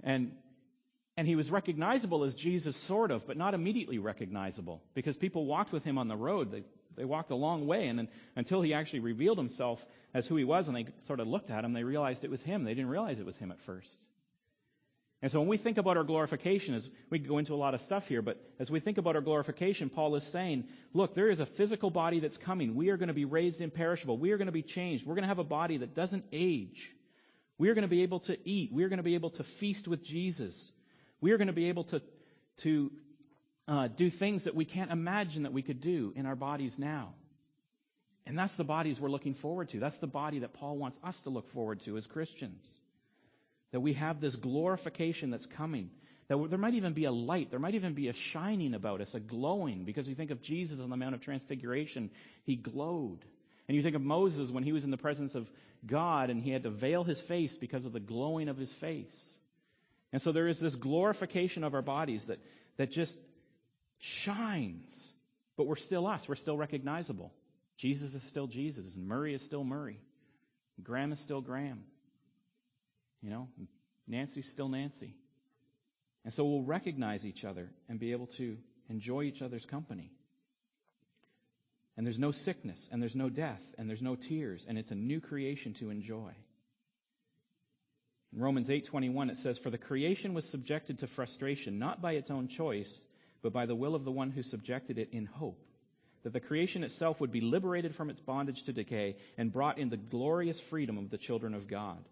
And 0.03 0.31
and 1.15 1.27
he 1.27 1.36
was 1.36 1.51
recognizable 1.51 2.23
as 2.23 2.33
Jesus, 2.33 2.75
sort 2.75 3.12
of, 3.12 3.27
but 3.27 3.38
not 3.38 3.53
immediately 3.53 3.99
recognizable 3.99 4.81
because 4.95 5.15
people 5.15 5.45
walked 5.45 5.71
with 5.71 5.83
him 5.83 5.97
on 5.99 6.07
the 6.07 6.15
road. 6.15 6.51
They, 6.51 6.63
they 6.95 7.05
walked 7.05 7.29
a 7.29 7.36
long 7.36 7.67
way, 7.67 7.88
and 7.88 7.99
then, 7.99 8.07
until 8.36 8.62
he 8.62 8.73
actually 8.73 9.01
revealed 9.01 9.38
himself 9.38 9.86
as 10.13 10.25
who 10.25 10.36
he 10.36 10.43
was, 10.43 10.67
and 10.67 10.75
they 10.75 10.88
sort 11.05 11.19
of 11.19 11.27
looked 11.27 11.51
at 11.51 11.63
him, 11.63 11.73
they 11.73 11.83
realized 11.83 12.23
it 12.23 12.31
was 12.31 12.41
him. 12.41 12.63
They 12.63 12.73
didn't 12.73 12.89
realize 12.89 13.19
it 13.19 13.25
was 13.25 13.38
him 13.38 13.51
at 13.51 13.59
first. 13.62 13.95
And 15.23 15.31
so 15.31 15.39
when 15.39 15.47
we 15.47 15.55
think 15.55 15.77
about 15.77 15.95
our 15.95 16.03
glorification, 16.03 16.75
as 16.75 16.89
we 17.09 17.17
go 17.17 17.38
into 17.38 17.53
a 17.53 17.55
lot 17.55 17.73
of 17.73 17.79
stuff 17.79 18.09
here, 18.09 18.21
but 18.21 18.45
as 18.59 18.69
we 18.69 18.81
think 18.81 18.97
about 18.97 19.15
our 19.15 19.21
glorification, 19.21 19.89
Paul 19.89 20.17
is 20.17 20.25
saying, 20.25 20.65
look, 20.93 21.15
there 21.15 21.29
is 21.29 21.39
a 21.39 21.45
physical 21.45 21.89
body 21.89 22.19
that's 22.19 22.36
coming. 22.36 22.75
We 22.75 22.89
are 22.89 22.97
going 22.97 23.07
to 23.07 23.13
be 23.13 23.23
raised 23.23 23.62
imperishable. 23.62 24.17
We 24.17 24.31
are 24.31 24.38
going 24.38 24.47
to 24.47 24.51
be 24.51 24.62
changed. 24.62 25.05
We're 25.05 25.15
going 25.15 25.23
to 25.23 25.29
have 25.29 25.39
a 25.39 25.45
body 25.45 25.77
that 25.77 25.95
doesn't 25.95 26.25
age. 26.33 26.91
We 27.57 27.69
are 27.69 27.73
going 27.73 27.83
to 27.83 27.88
be 27.88 28.03
able 28.03 28.19
to 28.19 28.38
eat. 28.43 28.73
We 28.73 28.83
are 28.83 28.89
going 28.89 28.97
to 28.97 29.03
be 29.03 29.15
able 29.15 29.29
to 29.29 29.45
feast 29.45 29.88
with 29.88 30.03
Jesus. 30.03 30.73
We 31.21 31.31
are 31.31 31.38
going 31.38 31.47
to 31.47 31.53
be 31.53 31.69
able 31.69 31.86
to, 31.86 32.01
to 32.57 32.91
uh, 33.69 33.88
do 33.88 34.09
things 34.09 34.43
that 34.43 34.55
we 34.55 34.65
can't 34.65 34.91
imagine 34.91 35.43
that 35.43 35.53
we 35.53 35.62
could 35.62 35.79
do 35.79 36.12
in 36.17 36.25
our 36.25 36.36
bodies 36.36 36.77
now. 36.77 37.13
And 38.25 38.38
that's 38.38 38.57
the 38.57 38.65
bodies 38.65 38.99
we're 38.99 39.07
looking 39.07 39.36
forward 39.36 39.69
to. 39.69 39.79
That's 39.79 39.99
the 39.99 40.05
body 40.07 40.39
that 40.39 40.51
Paul 40.51 40.77
wants 40.77 40.99
us 41.01 41.21
to 41.21 41.29
look 41.29 41.47
forward 41.47 41.79
to 41.81 41.95
as 41.95 42.07
Christians. 42.07 42.69
That 43.73 43.81
we 43.81 43.93
have 43.93 44.21
this 44.21 44.38
glorification 44.38 45.29
that's 45.29 45.45
coming. 45.45 45.89
That 46.29 46.38
there 46.49 46.57
might 46.57 46.75
even 46.75 46.93
be 46.93 47.03
a 47.03 47.12
light. 47.12 47.49
There 47.49 47.59
might 47.59 47.75
even 47.75 47.93
be 47.93 48.07
a 48.07 48.13
shining 48.13 48.73
about 48.73 49.01
us, 49.01 49.13
a 49.13 49.19
glowing. 49.19 49.83
Because 49.83 50.07
you 50.07 50.15
think 50.15 50.31
of 50.31 50.41
Jesus 50.41 50.79
on 50.79 50.89
the 50.89 50.95
Mount 50.95 51.15
of 51.15 51.21
Transfiguration, 51.21 52.09
he 52.45 52.55
glowed. 52.55 53.19
And 53.67 53.75
you 53.75 53.83
think 53.83 53.97
of 53.97 54.01
Moses 54.01 54.49
when 54.49 54.63
he 54.63 54.71
was 54.71 54.86
in 54.86 54.91
the 54.91 54.97
presence 54.97 55.36
of 55.36 55.49
God 55.86 56.29
and 56.29 56.41
he 56.41 56.51
had 56.51 56.63
to 56.63 56.69
veil 56.69 57.03
his 57.03 57.19
face 57.19 57.57
because 57.57 57.86
of 57.86 57.91
the 57.91 57.99
glowing 57.99 58.47
of 58.47 58.57
his 58.57 58.71
face. 58.71 59.33
And 60.13 60.21
so 60.21 60.31
there 60.31 60.47
is 60.47 60.59
this 60.59 60.75
glorification 60.75 61.63
of 61.63 61.73
our 61.73 61.81
bodies 61.81 62.27
that, 62.27 62.39
that 62.77 62.91
just 62.91 63.19
shines. 63.97 65.12
But 65.57 65.67
we're 65.67 65.75
still 65.75 66.07
us. 66.07 66.27
We're 66.27 66.36
still 66.36 66.57
recognizable. 66.57 67.33
Jesus 67.77 68.13
is 68.13 68.23
still 68.23 68.47
Jesus, 68.47 68.95
and 68.95 69.07
Murray 69.07 69.33
is 69.33 69.41
still 69.41 69.63
Murray. 69.63 69.99
Graham 70.81 71.12
is 71.12 71.19
still 71.19 71.41
Graham. 71.41 71.83
You 73.23 73.29
know, 73.29 73.47
Nancy's 74.07 74.49
still 74.49 74.67
Nancy. 74.67 75.15
And 76.25 76.33
so 76.33 76.43
we'll 76.45 76.63
recognize 76.63 77.25
each 77.25 77.43
other 77.45 77.69
and 77.89 77.99
be 77.99 78.12
able 78.12 78.27
to 78.38 78.57
enjoy 78.89 79.23
each 79.23 79.41
other's 79.41 79.65
company. 79.65 80.12
And 81.95 82.05
there's 82.05 82.19
no 82.19 82.31
sickness, 82.31 82.89
and 82.91 83.01
there's 83.01 83.15
no 83.15 83.29
death, 83.29 83.62
and 83.77 83.88
there's 83.88 84.01
no 84.01 84.15
tears, 84.15 84.65
and 84.67 84.77
it's 84.77 84.91
a 84.91 84.95
new 84.95 85.21
creation 85.21 85.73
to 85.75 85.89
enjoy. 85.89 86.33
In 88.33 88.41
Romans 88.41 88.69
8:21 88.69 89.29
it 89.29 89.38
says 89.38 89.59
for 89.59 89.69
the 89.69 89.77
creation 89.77 90.33
was 90.33 90.49
subjected 90.49 90.99
to 90.99 91.07
frustration 91.07 91.77
not 91.77 92.01
by 92.01 92.13
its 92.13 92.31
own 92.31 92.47
choice 92.47 93.05
but 93.43 93.53
by 93.53 93.67
the 93.67 93.75
will 93.75 93.93
of 93.93 94.05
the 94.05 94.12
one 94.12 94.31
who 94.31 94.41
subjected 94.41 94.97
it 94.97 95.09
in 95.12 95.27
hope 95.27 95.63
that 96.23 96.33
the 96.33 96.39
creation 96.39 96.83
itself 96.83 97.21
would 97.21 97.31
be 97.31 97.41
liberated 97.41 97.93
from 97.93 98.09
its 98.09 98.19
bondage 98.21 98.63
to 98.63 98.73
decay 98.73 99.17
and 99.38 99.51
brought 99.51 99.77
in 99.77 99.89
the 99.89 99.97
glorious 99.97 100.59
freedom 100.59 100.97
of 100.97 101.09
the 101.12 101.17
children 101.17 101.53
of 101.53 101.67
God. 101.67 102.03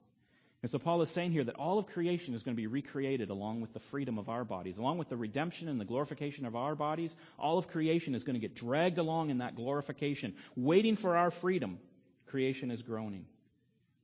And 0.62 0.70
so 0.70 0.78
Paul 0.78 1.02
is 1.02 1.10
saying 1.10 1.32
here 1.32 1.44
that 1.44 1.56
all 1.56 1.80
of 1.80 1.88
creation 1.88 2.36
is 2.36 2.44
going 2.44 2.56
to 2.56 2.62
be 2.62 2.68
recreated 2.68 3.32
along 3.32 3.62
with 3.62 3.74
the 3.74 3.80
freedom 3.80 4.20
of 4.20 4.30
our 4.30 4.44
bodies, 4.44 4.78
along 4.78 5.00
with 5.00 5.10
the 5.10 5.18
redemption 5.18 5.68
and 5.68 5.82
the 5.82 5.86
glorification 5.86 6.46
of 6.46 6.56
our 6.56 6.76
bodies. 6.76 7.16
All 7.40 7.58
of 7.58 7.68
creation 7.68 8.14
is 8.14 8.24
going 8.24 8.36
to 8.36 8.40
get 8.40 8.56
dragged 8.56 9.00
along 9.00 9.32
in 9.32 9.40
that 9.40 9.56
glorification, 9.56 10.36
waiting 10.56 10.96
for 10.96 11.18
our 11.18 11.32
freedom. 11.32 11.80
Creation 12.28 12.70
is 12.70 12.84
groaning. 12.84 13.26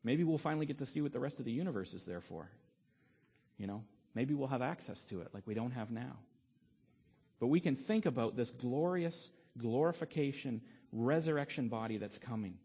Maybe 0.03 0.23
we'll 0.23 0.39
finally 0.39 0.65
get 0.65 0.79
to 0.79 0.85
see 0.87 1.01
what 1.01 1.13
the 1.13 1.19
rest 1.19 1.37
of 1.39 1.45
the 1.45 1.51
universe 1.51 1.93
is 1.93 2.03
there 2.05 2.21
for. 2.21 2.49
You 3.59 3.67
know, 3.67 3.83
maybe 4.15 4.33
we'll 4.33 4.47
have 4.47 4.63
access 4.63 5.03
to 5.05 5.21
it 5.21 5.29
like 5.33 5.45
we 5.45 5.53
don't 5.53 5.71
have 5.71 5.91
now. 5.91 6.17
But 7.39 7.47
we 7.47 7.59
can 7.59 7.75
think 7.75 8.07
about 8.07 8.35
this 8.35 8.49
glorious 8.49 9.29
glorification, 9.57 10.61
resurrection 10.91 11.67
body 11.67 11.97
that's 11.97 12.17
coming. 12.17 12.55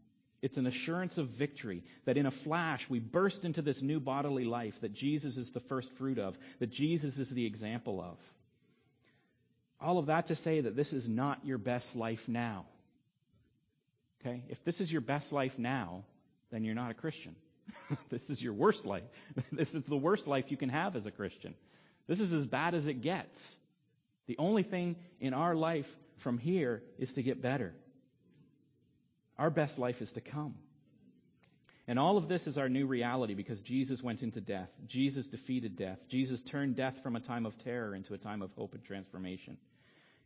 It's 0.43 0.57
an 0.57 0.67
assurance 0.67 1.19
of 1.19 1.29
victory 1.29 1.85
that 2.05 2.17
in 2.17 2.27
a 2.27 2.33
flash 2.33 2.91
we 2.91 2.99
burst 2.99 3.45
into 3.45 3.63
this 3.63 3.81
new 3.81 4.01
bodily 4.01 4.45
life 4.45 4.81
that 4.81 4.93
Jesus 4.93 5.37
is 5.37 5.53
the 5.53 5.61
first 5.61 5.93
fruit 5.93 6.19
of, 6.19 6.37
that 6.59 6.71
Jesus 6.71 7.17
is 7.17 7.31
the 7.31 7.47
example 7.47 8.01
of. 8.01 8.19
All 9.81 9.99
of 9.99 10.07
that 10.07 10.27
to 10.27 10.37
say 10.37 10.61
that 10.61 10.75
this 10.77 10.93
is 10.93 11.09
not 11.09 11.47
your 11.47 11.59
best 11.59 11.95
life 11.95 12.29
now. 12.29 12.67
Okay? 14.21 14.43
If 14.49 14.63
this 14.65 14.81
is 14.81 14.91
your 14.91 15.01
best 15.01 15.33
life 15.33 15.59
now, 15.59 16.03
then 16.51 16.65
you're 16.65 16.75
not 16.75 16.91
a 16.91 16.95
Christian. 16.95 17.37
this 18.11 18.29
is 18.29 18.43
your 18.43 18.53
worst 18.53 18.85
life. 18.85 19.05
this 19.53 19.75
is 19.75 19.85
the 19.85 19.97
worst 19.97 20.27
life 20.27 20.51
you 20.51 20.57
can 20.57 20.69
have 20.69 20.97
as 20.97 21.07
a 21.07 21.11
Christian. 21.13 21.55
This 22.09 22.19
is 22.19 22.33
as 22.33 22.47
bad 22.47 22.75
as 22.75 22.89
it 22.89 23.01
gets. 23.01 23.57
The 24.27 24.37
only 24.39 24.65
thing 24.65 24.97
in 25.21 25.35
our 25.35 25.55
life 25.55 25.91
from 26.19 26.39
here 26.39 26.83
is 26.99 27.13
to 27.15 27.23
get 27.23 27.41
better. 27.41 27.75
Our 29.39 29.51
best 29.51 29.79
life 29.79 30.03
is 30.03 30.13
to 30.13 30.21
come. 30.21 30.55
And 31.89 31.99
all 31.99 32.17
of 32.17 32.29
this 32.29 32.47
is 32.47 32.59
our 32.59 32.69
new 32.69 32.87
reality 32.87 33.35
because 33.35 33.61
Jesus 33.61 34.03
went 34.03 34.23
into 34.23 34.41
death. 34.41 34.71
Jesus 34.87 35.27
defeated 35.27 35.77
death. 35.77 35.99
Jesus 36.09 36.41
turned 36.41 36.77
death 36.77 37.03
from 37.03 37.17
a 37.17 37.21
time 37.21 37.45
of 37.45 37.59
terror 37.59 37.95
into 37.95 38.15
a 38.15 38.19
time 38.19 38.41
of 38.41 38.53
hope 38.53 38.75
and 38.75 38.85
transformation. 38.85 39.57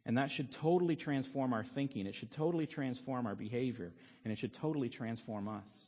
And 0.05 0.19
that 0.19 0.31
should 0.31 0.53
totally 0.53 0.97
transform 0.97 1.53
our 1.53 1.65
thinking. 1.65 2.07
It 2.07 2.15
should 2.15 2.31
totally 2.31 2.67
transform 2.67 3.27
our 3.27 3.35
behavior. 3.35 3.93
And 4.25 4.33
it 4.33 4.39
should 4.39 4.55
totally 4.55 4.89
transform 4.89 5.49
us. 5.49 5.87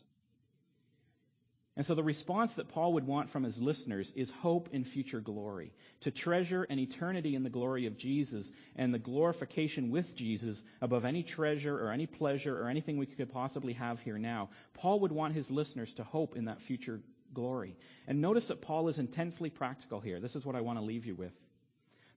And 1.78 1.86
so 1.86 1.94
the 1.94 2.02
response 2.02 2.54
that 2.54 2.70
Paul 2.70 2.94
would 2.94 3.06
want 3.06 3.30
from 3.30 3.44
his 3.44 3.62
listeners 3.62 4.12
is 4.16 4.32
hope 4.32 4.68
in 4.72 4.82
future 4.82 5.20
glory, 5.20 5.72
to 6.00 6.10
treasure 6.10 6.64
an 6.64 6.80
eternity 6.80 7.36
in 7.36 7.44
the 7.44 7.50
glory 7.50 7.86
of 7.86 7.96
Jesus 7.96 8.50
and 8.74 8.92
the 8.92 8.98
glorification 8.98 9.92
with 9.92 10.16
Jesus 10.16 10.64
above 10.82 11.04
any 11.04 11.22
treasure 11.22 11.78
or 11.78 11.92
any 11.92 12.06
pleasure 12.06 12.60
or 12.60 12.68
anything 12.68 12.98
we 12.98 13.06
could 13.06 13.32
possibly 13.32 13.74
have 13.74 14.00
here 14.00 14.18
now. 14.18 14.48
Paul 14.74 14.98
would 15.00 15.12
want 15.12 15.36
his 15.36 15.52
listeners 15.52 15.94
to 15.94 16.02
hope 16.02 16.34
in 16.34 16.46
that 16.46 16.60
future 16.60 17.00
glory. 17.32 17.76
And 18.08 18.20
notice 18.20 18.48
that 18.48 18.60
Paul 18.60 18.88
is 18.88 18.98
intensely 18.98 19.48
practical 19.48 20.00
here. 20.00 20.18
This 20.18 20.34
is 20.34 20.44
what 20.44 20.56
I 20.56 20.62
want 20.62 20.80
to 20.80 20.84
leave 20.84 21.06
you 21.06 21.14
with. 21.14 21.32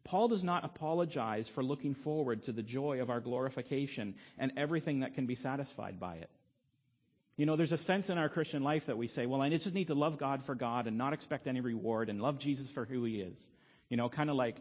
Paul 0.04 0.28
does 0.28 0.44
not 0.44 0.66
apologize 0.66 1.48
for 1.48 1.64
looking 1.64 1.94
forward 1.94 2.46
to 2.46 2.52
the 2.52 2.64
joy 2.64 3.00
of 3.00 3.12
our 3.12 3.20
glorification 3.20 4.16
and 4.40 4.54
everything 4.58 5.02
that 5.02 5.14
can 5.14 5.28
be 5.28 5.36
satisfied 5.36 6.00
by 6.00 6.16
it. 6.16 6.32
You 7.38 7.46
know, 7.46 7.56
there's 7.56 7.72
a 7.72 7.78
sense 7.78 8.10
in 8.10 8.18
our 8.18 8.30
Christian 8.30 8.64
life 8.64 8.88
that 8.88 8.98
we 8.98 9.08
say, 9.08 9.26
well, 9.26 9.42
I 9.42 9.50
just 9.50 9.74
need 9.74 9.88
to 9.88 9.96
love 9.96 10.18
God 10.18 10.44
for 10.44 10.56
God 10.56 10.88
and 10.88 10.98
not 10.98 11.14
expect 11.14 11.48
any 11.48 11.62
reward 11.62 12.10
and 12.10 12.22
love 12.22 12.40
Jesus 12.40 12.70
for 12.70 12.86
who 12.86 13.04
he 13.04 13.22
is. 13.22 13.42
You 13.90 13.98
know, 13.98 14.10
kind 14.10 14.30
of 14.30 14.36
like, 14.36 14.58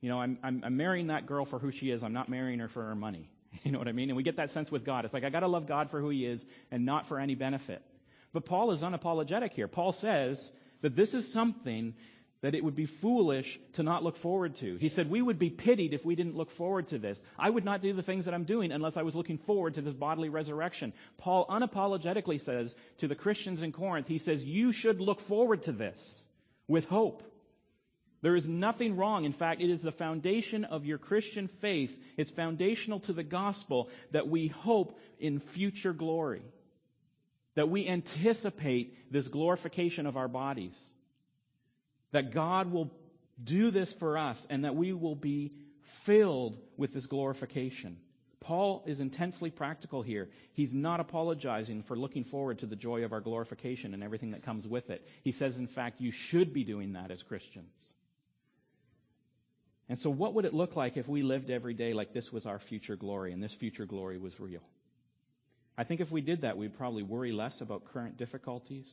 you 0.00 0.08
know, 0.08 0.20
I'm, 0.20 0.38
I'm, 0.42 0.62
I'm 0.64 0.76
marrying 0.76 1.08
that 1.08 1.26
girl 1.26 1.44
for 1.44 1.58
who 1.58 1.70
she 1.70 1.90
is. 1.90 2.02
I'm 2.02 2.12
not 2.12 2.28
marrying 2.28 2.58
her 2.58 2.68
for 2.68 2.84
her 2.84 2.94
money. 2.94 3.30
You 3.62 3.70
know 3.70 3.78
what 3.78 3.86
I 3.86 3.92
mean? 3.92 4.10
And 4.10 4.16
we 4.16 4.24
get 4.24 4.38
that 4.38 4.50
sense 4.50 4.68
with 4.72 4.84
God. 4.84 5.04
It's 5.04 5.14
like, 5.14 5.22
I 5.22 5.30
gotta 5.30 5.46
love 5.46 5.68
God 5.68 5.88
for 5.92 6.00
who 6.00 6.08
he 6.08 6.26
is 6.26 6.44
and 6.72 6.84
not 6.84 7.06
for 7.06 7.20
any 7.20 7.36
benefit. 7.36 7.82
But 8.32 8.46
Paul 8.46 8.72
is 8.72 8.82
unapologetic 8.82 9.52
here. 9.52 9.68
Paul 9.68 9.92
says 9.92 10.50
that 10.80 10.96
this 10.96 11.14
is 11.14 11.32
something 11.32 11.94
that 12.44 12.54
it 12.54 12.62
would 12.62 12.76
be 12.76 12.84
foolish 12.84 13.58
to 13.72 13.82
not 13.82 14.04
look 14.04 14.18
forward 14.18 14.54
to. 14.56 14.76
He 14.76 14.90
said, 14.90 15.08
We 15.08 15.22
would 15.22 15.38
be 15.38 15.48
pitied 15.48 15.94
if 15.94 16.04
we 16.04 16.14
didn't 16.14 16.36
look 16.36 16.50
forward 16.50 16.88
to 16.88 16.98
this. 16.98 17.18
I 17.38 17.48
would 17.48 17.64
not 17.64 17.80
do 17.80 17.94
the 17.94 18.02
things 18.02 18.26
that 18.26 18.34
I'm 18.34 18.44
doing 18.44 18.70
unless 18.70 18.98
I 18.98 19.02
was 19.02 19.14
looking 19.14 19.38
forward 19.38 19.74
to 19.74 19.80
this 19.80 19.94
bodily 19.94 20.28
resurrection. 20.28 20.92
Paul 21.16 21.46
unapologetically 21.46 22.38
says 22.38 22.76
to 22.98 23.08
the 23.08 23.14
Christians 23.14 23.62
in 23.62 23.72
Corinth, 23.72 24.08
He 24.08 24.18
says, 24.18 24.44
You 24.44 24.72
should 24.72 25.00
look 25.00 25.20
forward 25.20 25.62
to 25.62 25.72
this 25.72 26.22
with 26.68 26.84
hope. 26.84 27.22
There 28.20 28.36
is 28.36 28.46
nothing 28.46 28.96
wrong. 28.96 29.24
In 29.24 29.32
fact, 29.32 29.62
it 29.62 29.70
is 29.70 29.80
the 29.80 29.90
foundation 29.90 30.64
of 30.64 30.84
your 30.84 30.98
Christian 30.98 31.48
faith. 31.48 31.98
It's 32.18 32.30
foundational 32.30 33.00
to 33.00 33.14
the 33.14 33.22
gospel 33.22 33.88
that 34.10 34.28
we 34.28 34.48
hope 34.48 35.00
in 35.18 35.38
future 35.38 35.94
glory. 35.94 36.42
That 37.54 37.70
we 37.70 37.88
anticipate 37.88 39.10
this 39.10 39.28
glorification 39.28 40.04
of 40.04 40.18
our 40.18 40.28
bodies 40.28 40.78
that 42.14 42.32
God 42.32 42.70
will 42.70 42.92
do 43.42 43.72
this 43.72 43.92
for 43.92 44.16
us 44.16 44.46
and 44.48 44.64
that 44.64 44.76
we 44.76 44.92
will 44.92 45.16
be 45.16 45.50
filled 46.02 46.56
with 46.76 46.94
this 46.94 47.06
glorification. 47.06 47.96
Paul 48.38 48.84
is 48.86 49.00
intensely 49.00 49.50
practical 49.50 50.00
here. 50.00 50.28
He's 50.52 50.72
not 50.72 51.00
apologizing 51.00 51.82
for 51.82 51.96
looking 51.96 52.22
forward 52.22 52.60
to 52.60 52.66
the 52.66 52.76
joy 52.76 53.02
of 53.02 53.12
our 53.12 53.20
glorification 53.20 53.94
and 53.94 54.02
everything 54.04 54.30
that 54.30 54.44
comes 54.44 54.64
with 54.64 54.90
it. 54.90 55.04
He 55.24 55.32
says, 55.32 55.56
in 55.56 55.66
fact, 55.66 56.00
you 56.00 56.12
should 56.12 56.52
be 56.52 56.62
doing 56.62 56.92
that 56.92 57.10
as 57.10 57.20
Christians. 57.20 57.84
And 59.88 59.98
so, 59.98 60.08
what 60.08 60.34
would 60.34 60.44
it 60.44 60.54
look 60.54 60.76
like 60.76 60.96
if 60.96 61.08
we 61.08 61.22
lived 61.22 61.50
every 61.50 61.74
day 61.74 61.94
like 61.94 62.12
this 62.12 62.32
was 62.32 62.46
our 62.46 62.60
future 62.60 62.96
glory 62.96 63.32
and 63.32 63.42
this 63.42 63.54
future 63.54 63.86
glory 63.86 64.18
was 64.18 64.38
real? 64.38 64.62
I 65.76 65.82
think 65.82 66.00
if 66.00 66.12
we 66.12 66.20
did 66.20 66.42
that, 66.42 66.56
we'd 66.56 66.78
probably 66.78 67.02
worry 67.02 67.32
less 67.32 67.60
about 67.60 67.92
current 67.92 68.16
difficulties. 68.18 68.86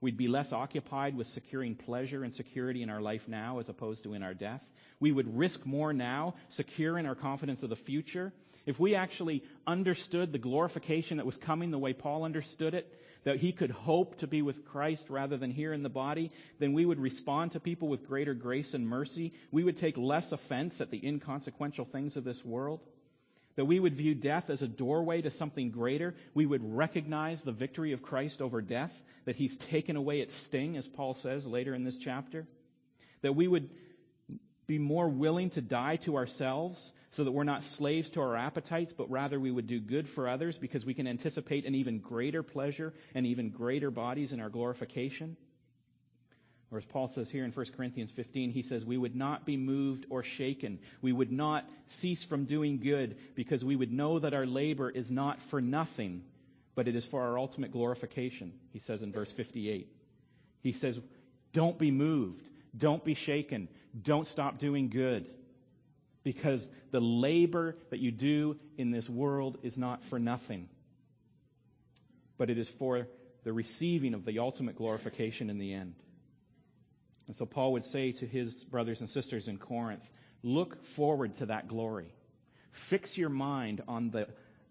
We'd 0.00 0.16
be 0.16 0.28
less 0.28 0.52
occupied 0.52 1.16
with 1.16 1.26
securing 1.26 1.74
pleasure 1.74 2.22
and 2.22 2.34
security 2.34 2.82
in 2.82 2.90
our 2.90 3.00
life 3.00 3.28
now 3.28 3.58
as 3.58 3.68
opposed 3.68 4.04
to 4.04 4.14
in 4.14 4.22
our 4.22 4.34
death. 4.34 4.62
We 5.00 5.12
would 5.12 5.36
risk 5.36 5.64
more 5.64 5.92
now, 5.92 6.34
secure 6.48 6.98
in 6.98 7.06
our 7.06 7.14
confidence 7.14 7.62
of 7.62 7.70
the 7.70 7.76
future. 7.76 8.32
If 8.66 8.80
we 8.80 8.94
actually 8.94 9.42
understood 9.66 10.32
the 10.32 10.38
glorification 10.38 11.18
that 11.18 11.26
was 11.26 11.36
coming 11.36 11.70
the 11.70 11.78
way 11.78 11.92
Paul 11.92 12.24
understood 12.24 12.74
it, 12.74 12.92
that 13.24 13.36
he 13.36 13.52
could 13.52 13.70
hope 13.70 14.18
to 14.18 14.26
be 14.26 14.42
with 14.42 14.64
Christ 14.66 15.10
rather 15.10 15.36
than 15.36 15.50
here 15.50 15.72
in 15.72 15.82
the 15.82 15.88
body, 15.88 16.30
then 16.58 16.72
we 16.72 16.84
would 16.84 17.00
respond 17.00 17.52
to 17.52 17.60
people 17.60 17.88
with 17.88 18.06
greater 18.06 18.34
grace 18.34 18.74
and 18.74 18.86
mercy. 18.86 19.32
We 19.50 19.64
would 19.64 19.76
take 19.76 19.96
less 19.96 20.32
offense 20.32 20.80
at 20.80 20.90
the 20.90 21.04
inconsequential 21.04 21.86
things 21.86 22.16
of 22.16 22.24
this 22.24 22.44
world 22.44 22.80
that 23.56 23.64
we 23.64 23.80
would 23.80 23.96
view 23.96 24.14
death 24.14 24.50
as 24.50 24.62
a 24.62 24.68
doorway 24.68 25.22
to 25.22 25.30
something 25.30 25.70
greater. 25.70 26.14
We 26.34 26.46
would 26.46 26.76
recognize 26.76 27.42
the 27.42 27.52
victory 27.52 27.92
of 27.92 28.02
Christ 28.02 28.40
over 28.40 28.60
death, 28.60 28.92
that 29.24 29.36
he's 29.36 29.56
taken 29.56 29.96
away 29.96 30.20
its 30.20 30.34
sting, 30.34 30.76
as 30.76 30.86
Paul 30.86 31.14
says 31.14 31.46
later 31.46 31.74
in 31.74 31.82
this 31.82 31.98
chapter. 31.98 32.46
That 33.22 33.34
we 33.34 33.48
would 33.48 33.70
be 34.66 34.78
more 34.78 35.08
willing 35.08 35.50
to 35.50 35.60
die 35.60 35.96
to 35.96 36.16
ourselves 36.16 36.92
so 37.10 37.24
that 37.24 37.32
we're 37.32 37.44
not 37.44 37.62
slaves 37.62 38.10
to 38.10 38.20
our 38.20 38.36
appetites, 38.36 38.92
but 38.92 39.10
rather 39.10 39.38
we 39.38 39.50
would 39.50 39.66
do 39.66 39.80
good 39.80 40.08
for 40.08 40.28
others 40.28 40.58
because 40.58 40.84
we 40.84 40.92
can 40.92 41.06
anticipate 41.06 41.64
an 41.64 41.74
even 41.74 41.98
greater 41.98 42.42
pleasure 42.42 42.92
and 43.14 43.26
even 43.26 43.50
greater 43.50 43.90
bodies 43.90 44.32
in 44.32 44.40
our 44.40 44.50
glorification. 44.50 45.36
Or 46.72 46.78
as 46.78 46.84
Paul 46.84 47.08
says 47.08 47.30
here 47.30 47.44
in 47.44 47.52
1 47.52 47.66
Corinthians 47.76 48.10
15, 48.10 48.50
he 48.50 48.62
says, 48.62 48.84
We 48.84 48.98
would 48.98 49.14
not 49.14 49.46
be 49.46 49.56
moved 49.56 50.06
or 50.10 50.24
shaken. 50.24 50.80
We 51.00 51.12
would 51.12 51.30
not 51.30 51.68
cease 51.86 52.24
from 52.24 52.44
doing 52.44 52.78
good 52.78 53.16
because 53.36 53.64
we 53.64 53.76
would 53.76 53.92
know 53.92 54.18
that 54.18 54.34
our 54.34 54.46
labor 54.46 54.90
is 54.90 55.10
not 55.10 55.40
for 55.42 55.60
nothing, 55.60 56.24
but 56.74 56.88
it 56.88 56.96
is 56.96 57.04
for 57.04 57.22
our 57.22 57.38
ultimate 57.38 57.70
glorification, 57.70 58.52
he 58.72 58.80
says 58.80 59.02
in 59.02 59.12
verse 59.12 59.30
58. 59.30 59.88
He 60.62 60.72
says, 60.72 61.00
Don't 61.52 61.78
be 61.78 61.92
moved. 61.92 62.48
Don't 62.76 63.04
be 63.04 63.14
shaken. 63.14 63.68
Don't 64.00 64.26
stop 64.26 64.58
doing 64.58 64.88
good. 64.88 65.26
Because 66.24 66.68
the 66.90 67.00
labor 67.00 67.76
that 67.90 68.00
you 68.00 68.10
do 68.10 68.56
in 68.76 68.90
this 68.90 69.08
world 69.08 69.58
is 69.62 69.78
not 69.78 70.02
for 70.04 70.18
nothing, 70.18 70.68
but 72.36 72.50
it 72.50 72.58
is 72.58 72.68
for 72.68 73.06
the 73.44 73.52
receiving 73.52 74.12
of 74.12 74.24
the 74.24 74.40
ultimate 74.40 74.74
glorification 74.74 75.48
in 75.50 75.58
the 75.58 75.72
end. 75.72 75.94
And 77.26 77.34
so 77.34 77.46
Paul 77.46 77.72
would 77.72 77.84
say 77.84 78.12
to 78.12 78.26
his 78.26 78.64
brothers 78.64 79.00
and 79.00 79.10
sisters 79.10 79.48
in 79.48 79.58
Corinth, 79.58 80.08
look 80.42 80.84
forward 80.84 81.36
to 81.36 81.46
that 81.46 81.68
glory. 81.68 82.12
Fix 82.72 83.16
your 83.18 83.30
mind 83.30 83.82
on 83.88 84.10
the 84.10 84.28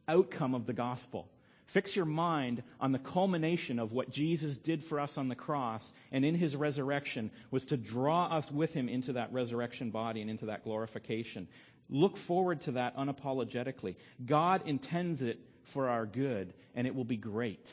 outcome 0.08 0.56
of 0.56 0.66
the 0.66 0.74
gospel. 0.74 1.28
Fix 1.68 1.96
your 1.96 2.06
mind 2.06 2.62
on 2.80 2.92
the 2.92 3.00
culmination 3.00 3.80
of 3.80 3.92
what 3.92 4.12
Jesus 4.12 4.58
did 4.58 4.84
for 4.84 5.00
us 5.00 5.18
on 5.18 5.30
the 5.30 5.36
cross 5.36 5.92
and 6.12 6.24
in 6.24 6.36
his 6.36 6.56
resurrection 6.56 7.32
was 7.50 7.66
to 7.68 7.78
draw 7.78 8.26
us 8.26 8.52
with 8.52 8.72
him 8.74 8.88
into 8.88 9.14
that 9.14 9.34
resurrection 9.34 9.90
body 9.90 10.22
and 10.22 10.30
into 10.30 10.46
that 10.46 10.64
glorification. 10.64 11.48
Look 11.90 12.18
forward 12.18 12.62
to 12.62 12.74
that 12.74 12.96
unapologetically. 12.96 13.96
God 14.24 14.62
intends 14.68 15.22
it 15.22 15.40
for 15.64 15.90
our 15.90 16.06
good, 16.06 16.54
and 16.76 16.86
it 16.86 16.96
will 16.96 17.04
be 17.04 17.18
great 17.18 17.68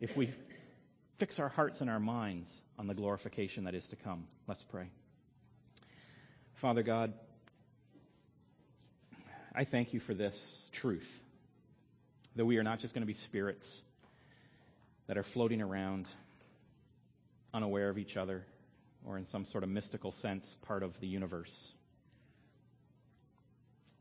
if 0.00 0.16
we 0.16 0.30
fix 1.20 1.38
our 1.38 1.50
hearts 1.50 1.82
and 1.82 1.90
our 1.90 2.00
minds 2.00 2.62
on 2.78 2.86
the 2.86 2.94
glorification 2.94 3.64
that 3.64 3.74
is 3.74 3.86
to 3.86 3.94
come. 3.94 4.26
Let's 4.48 4.64
pray. 4.64 4.88
Father 6.54 6.82
God, 6.82 7.12
I 9.54 9.64
thank 9.64 9.92
you 9.92 10.00
for 10.00 10.14
this 10.14 10.56
truth 10.72 11.20
that 12.36 12.46
we 12.46 12.56
are 12.56 12.62
not 12.62 12.78
just 12.78 12.94
going 12.94 13.02
to 13.02 13.06
be 13.06 13.12
spirits 13.12 13.82
that 15.08 15.18
are 15.18 15.22
floating 15.22 15.60
around 15.60 16.06
unaware 17.52 17.90
of 17.90 17.98
each 17.98 18.16
other 18.16 18.46
or 19.04 19.18
in 19.18 19.26
some 19.26 19.44
sort 19.44 19.62
of 19.62 19.68
mystical 19.68 20.12
sense 20.12 20.56
part 20.62 20.82
of 20.82 20.98
the 21.00 21.06
universe. 21.06 21.74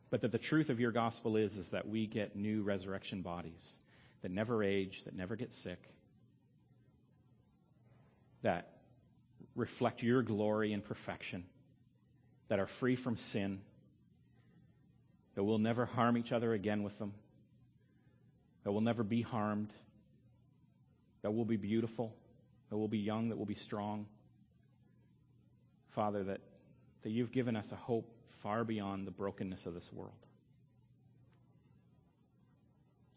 But 0.10 0.22
that 0.22 0.32
the 0.32 0.38
truth 0.38 0.70
of 0.70 0.80
your 0.80 0.94
gospel 0.94 1.36
is, 1.36 1.58
is 1.58 1.72
that 1.72 1.86
we 1.86 2.08
get 2.08 2.38
new 2.38 2.64
resurrection 2.64 3.24
bodies 3.24 3.76
that 4.22 4.32
never 4.32 4.64
age, 4.64 5.04
that 5.04 5.14
never 5.14 5.36
get 5.36 5.54
sick, 5.54 5.80
that 8.42 8.70
reflect 9.56 10.04
your 10.04 10.22
glory 10.22 10.74
and 10.74 10.84
perfection, 10.84 11.46
that 12.48 12.60
are 12.60 12.68
free 12.68 12.96
from 12.96 13.18
sin, 13.18 13.60
that 15.36 15.44
we'll 15.44 15.58
never 15.58 15.86
harm 15.86 16.18
each 16.18 16.32
other 16.32 16.54
again 16.54 16.84
with 16.84 16.98
them, 17.00 17.14
that 18.64 18.72
we'll 18.72 18.82
never 18.82 19.04
be 19.04 19.22
harmed, 19.22 19.72
that 21.22 21.32
we'll 21.32 21.46
be 21.46 21.58
beautiful, 21.58 22.16
that 22.70 22.78
we'll 22.78 22.88
be 22.88 23.00
young, 23.00 23.30
that 23.30 23.36
we'll 23.36 23.46
be 23.46 23.56
strong. 23.56 24.06
Father, 25.90 26.24
that, 26.24 26.42
that 27.04 27.10
you've 27.10 27.32
given 27.32 27.56
us 27.56 27.72
a 27.72 27.76
hope 27.76 28.10
far 28.42 28.64
beyond 28.64 29.06
the 29.06 29.12
brokenness 29.12 29.66
of 29.66 29.74
this 29.74 29.92
world. 29.92 30.14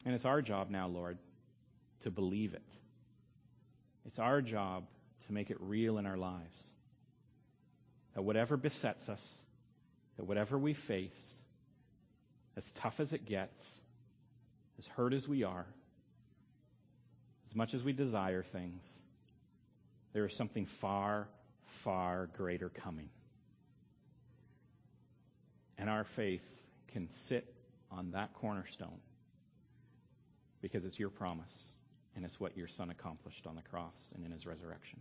And 0.05 0.15
it's 0.15 0.25
our 0.25 0.43
job 0.43 0.71
now, 0.71 0.89
Lord, 0.89 1.19
to 2.01 2.11
believe 2.11 2.55
it. 2.55 2.63
It's 4.05 4.19
our 4.19 4.43
job 4.43 4.85
to 5.27 5.33
make 5.33 5.51
it 5.51 5.57
real 5.61 5.99
in 5.99 6.07
our 6.07 6.17
lives. 6.17 6.71
That 8.15 8.23
whatever 8.23 8.57
besets 8.57 9.09
us, 9.09 9.39
that 10.17 10.25
whatever 10.25 10.59
we 10.59 10.75
face, 10.75 11.35
as 12.57 12.71
tough 12.73 13.01
as 13.01 13.13
it 13.13 13.25
gets, 13.25 13.81
as 14.79 14.87
hurt 14.87 15.15
as 15.15 15.27
we 15.27 15.45
are, 15.45 15.67
as 17.49 17.57
much 17.57 17.75
as 17.75 17.83
we 17.83 17.93
desire 17.93 18.43
things, 18.43 18.83
there 20.13 20.27
is 20.27 20.35
something 20.35 20.67
far, 20.67 21.29
far 21.83 22.29
greater 22.37 22.69
coming. 22.69 23.09
And 25.79 25.89
our 25.89 26.05
faith 26.05 26.45
can 26.89 27.09
sit 27.11 27.53
on 27.91 28.13
that 28.13 28.35
cornerstone 28.35 29.01
because 30.61 30.85
it's 30.85 30.99
your 30.99 31.11
promise 31.11 31.69
and 32.15 32.25
it's 32.25 32.39
what 32.39 32.57
your 32.57 32.69
Son 32.69 32.91
accomplished 32.91 33.47
on 33.47 33.57
the 33.57 33.63
cross 33.63 34.13
and 34.15 34.25
in 34.25 34.31
his 34.31 34.47
resurrection. 34.47 35.01